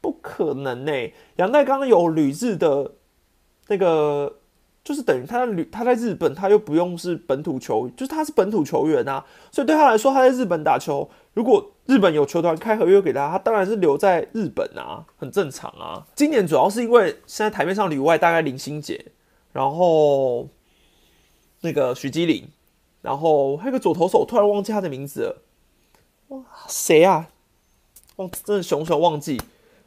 [0.00, 0.92] 不可能呢。
[1.36, 2.90] 杨代刚有旅日的
[3.68, 4.40] 那个，
[4.84, 16.06] 就是等于他旅他在日本，他又不用是本土球，就是他是本土球员啊，所以对他来说，他在日本打球，如果日本有球团开合约给他，他当然是留在日本啊，很正常啊。
[16.14, 19.12] 今年主要是因为现在台面上里外大概林心杰，
[19.52, 20.48] 然后
[21.60, 22.48] 那个徐基林，
[23.02, 25.42] 然后还有个左投手，突然忘记他的名字了，
[26.28, 27.28] 哇，谁啊？
[28.16, 29.40] 忘真的熊熊忘记。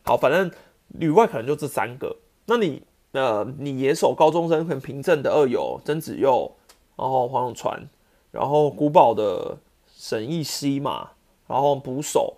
[0.04, 0.50] 好，反正
[0.88, 2.18] 里外可能就这三个。
[2.46, 2.84] 那你
[3.16, 6.52] 那，你野手高中生很平正的二友曾子佑，
[6.98, 7.82] 然后黄永传，
[8.30, 9.58] 然后古堡的
[9.96, 11.12] 沈义熙嘛。
[11.48, 12.34] 然后捕手，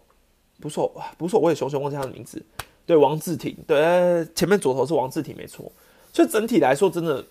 [0.61, 2.45] 捕手，捕手我也熊熊忘记他的名字。
[2.86, 5.71] 对，王志廷，对，前面左头是王志廷，没错。
[6.11, 7.25] 所以整体来说，真的，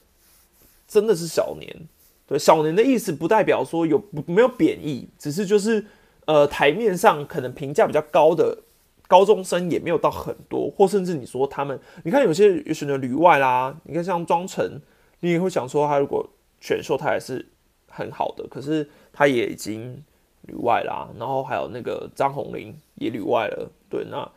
[0.89, 1.89] 真的是小年。
[2.27, 5.85] 对，小年的意思不代表说有没有贬义，只是就是
[6.25, 8.59] 呃台面上可能评价比较高的
[9.07, 14.81] 高中生也没有到很多，或甚至你说他们，你看有些有选择旅外啦，你看像庄成，
[15.21, 16.29] 你也会想说他如果
[16.61, 17.47] 选秀他还是
[17.89, 20.03] 很好的，可是他也已经。
[20.43, 24.31] 旅外啦，然后还有那个张宏林也旅外了，对，那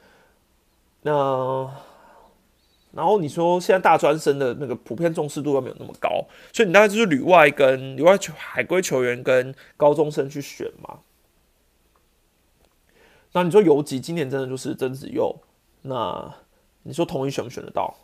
[1.04, 1.72] 那
[2.92, 6.10] 然后你说现在大专生的那个普遍重视度又没有那么高，
[6.52, 10.98] 所以你大概就是旅外跟旅外球海归球员跟高中生去选嘛。
[13.40, 15.34] 那你说游击今年真的就是曾子佑，
[15.84, 16.36] 那
[16.84, 17.96] 你说同一选不选得到？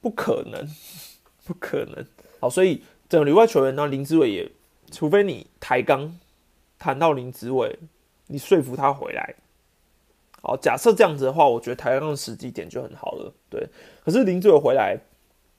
[0.00, 0.64] 不可能，
[1.44, 2.06] 不可能。
[2.38, 4.52] 好，所以整个旅外球员呢，林志伟也，
[4.92, 6.16] 除非你抬杠。
[6.78, 7.78] 谈到林志伟，
[8.26, 9.34] 你说服他回来，
[10.42, 13.32] 好，假设这样子的话，我觉得台湾的时机点就很好了。
[13.48, 13.66] 对，
[14.04, 14.98] 可是林志伟回来，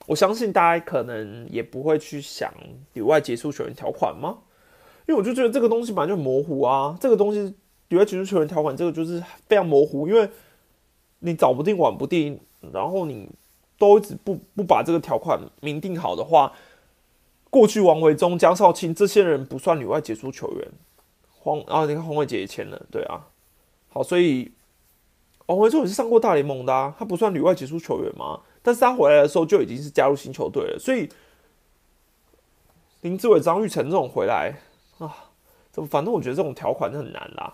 [0.05, 2.53] 我相信大家可能也不会去想
[2.93, 4.37] 里外结束球员条款吗？
[5.07, 7.55] 因为我就觉得这个东西本来就模糊啊，这个东西
[7.89, 10.29] 里外解除球员条款，这个就是非常模糊，因为
[11.19, 12.39] 你早不定晚不定，
[12.73, 13.29] 然后你
[13.77, 16.53] 都一直不不把这个条款明定好的话，
[17.49, 20.71] 过去王维忠、江少卿这些人不算里外解除球员，
[21.39, 23.27] 黄啊，你看黄伟杰也签了，对啊，
[23.89, 24.51] 好，所以
[25.45, 28.41] 王维忠也是上过大联盟的啊，他不算里外解除球员吗？
[28.63, 31.07] 但是他回来的时候就已经是加入新球队了，所以
[33.01, 34.55] 林志伟、张玉成这种回来。
[34.97, 35.13] 啊，
[35.71, 35.87] 怎么？
[35.87, 37.53] 反正我觉得这种条款是很难啦。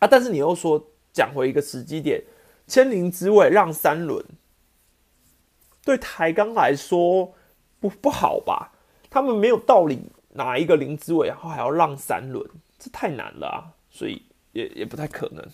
[0.00, 2.20] 啊，但是你又说讲回一个时机点，
[2.66, 4.24] 签林之位让三轮，
[5.84, 7.32] 对台钢来说
[7.78, 8.72] 不不好吧？
[9.08, 12.44] 他们没有道理拿一个林之位，然后还要让三轮，
[12.78, 13.70] 这太难了啊！
[13.90, 14.22] 所以
[14.52, 15.44] 也也不太可能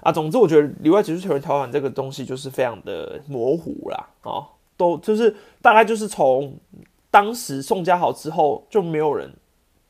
[0.00, 0.10] 啊。
[0.10, 4.08] 总之，我觉得里外解除球员条款这个东西就是非常的模糊啦。
[4.22, 6.58] 啊，都就是大概就是从
[7.10, 9.32] 当时宋家豪之后就没有人。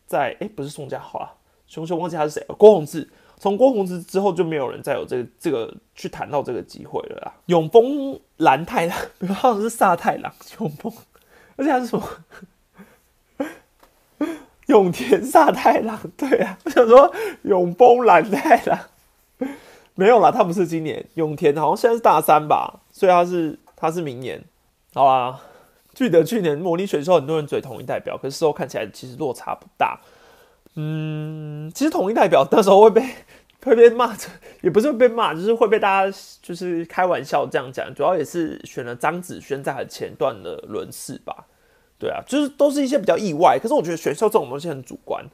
[0.06, 2.54] 在哎，不是宋佳豪啊，熊熊忘记他是谁了。
[2.54, 3.06] 郭宏志，
[3.40, 7.32] 从郭宏志之后就没有人再有这个这个去谈到这个机会了啦。
[7.46, 8.96] 永丰蓝太郎，
[9.34, 10.92] 好像是萨太郎，永丰，
[11.56, 12.06] 而且他是什么？
[14.66, 18.78] 永田萨太郎，对啊，我想说永丰蓝太郎，
[19.94, 24.44] 没有啦，他不是今年永田，好像现在是大三吧，所以他是他是明年，
[24.92, 25.40] 好吧。
[25.94, 29.98] 记得去年模拟选秀，很多人嘴同一代表，可是事后看起来其实落差不大。
[30.80, 33.02] 嗯，其实统一代表那时候会被
[33.64, 34.16] 会被骂，
[34.60, 37.92] 也不是被骂，就是会被大家就是开玩笑这样讲。
[37.92, 41.46] 主要也是选了张子萱在很前段的轮次吧。
[41.98, 43.58] 对啊，就是都是一些比较意外。
[43.60, 45.24] 可是我觉得选秀这种东西很主观，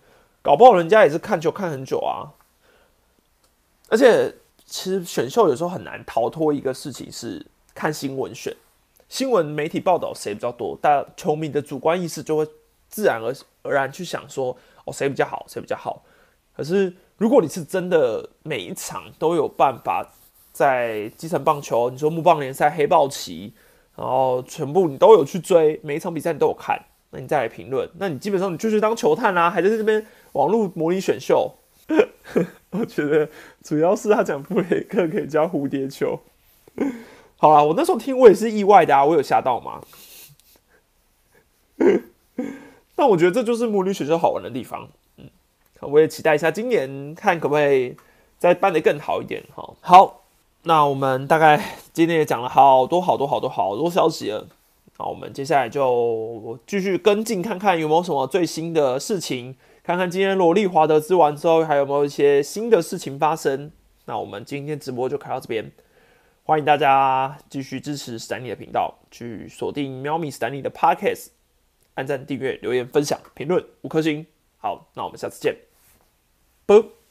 [0.41, 2.33] 搞不好人家也是看球看很久啊。
[3.91, 4.35] 而且
[4.65, 8.57] 其实选秀有时候很难逃脱一个事情，是看新闻选。
[9.11, 12.49] 新闻媒体报道谁比较多，大球迷的主观意识就会
[12.89, 16.05] 自然而而然去想说，哦，谁比较好，谁比较好。
[16.57, 20.07] 可是如果你是真的每一场都有办法
[20.53, 23.53] 在基层棒球，你说木棒联赛、黑豹旗，
[23.97, 26.81] 然后全部你都有去追，每一场比赛你都有看，
[27.11, 31.53] 那你再来评论，那你基本上你就是当球探啦，还在这边网络模拟选秀。
[32.71, 33.29] 我觉得
[33.63, 36.21] 主要是他讲布雷克可以教蝴蝶球。
[37.37, 39.81] 好啦，我那时候听我也是意外的啊，我有吓到吗？
[42.97, 45.29] 但我觉得这就是母女选秀好玩的地方，嗯，
[45.81, 47.97] 我也期待一下今年看可不可以
[48.39, 49.75] 再办的更好一点哈。
[49.81, 50.23] 好，
[50.63, 54.47] 那我们大概今天也讲了好多好多好多好多消息了，
[54.99, 63.73] 那我们接下来就继续跟进看看有没有什么最新的事情，看看今天罗莉华德之完之后还有没有一些新的事情发生。
[64.07, 65.73] 那我们今天直播就开到这边。
[66.47, 71.29] 欢迎大家继续支持史丹利的频道，去锁定喵咪史丹利的 Podcast，
[71.95, 74.27] 按赞、订阅、留言、分享、评论五颗星。
[74.57, 75.57] 好，那我们下次见，
[76.67, 77.04] 啵。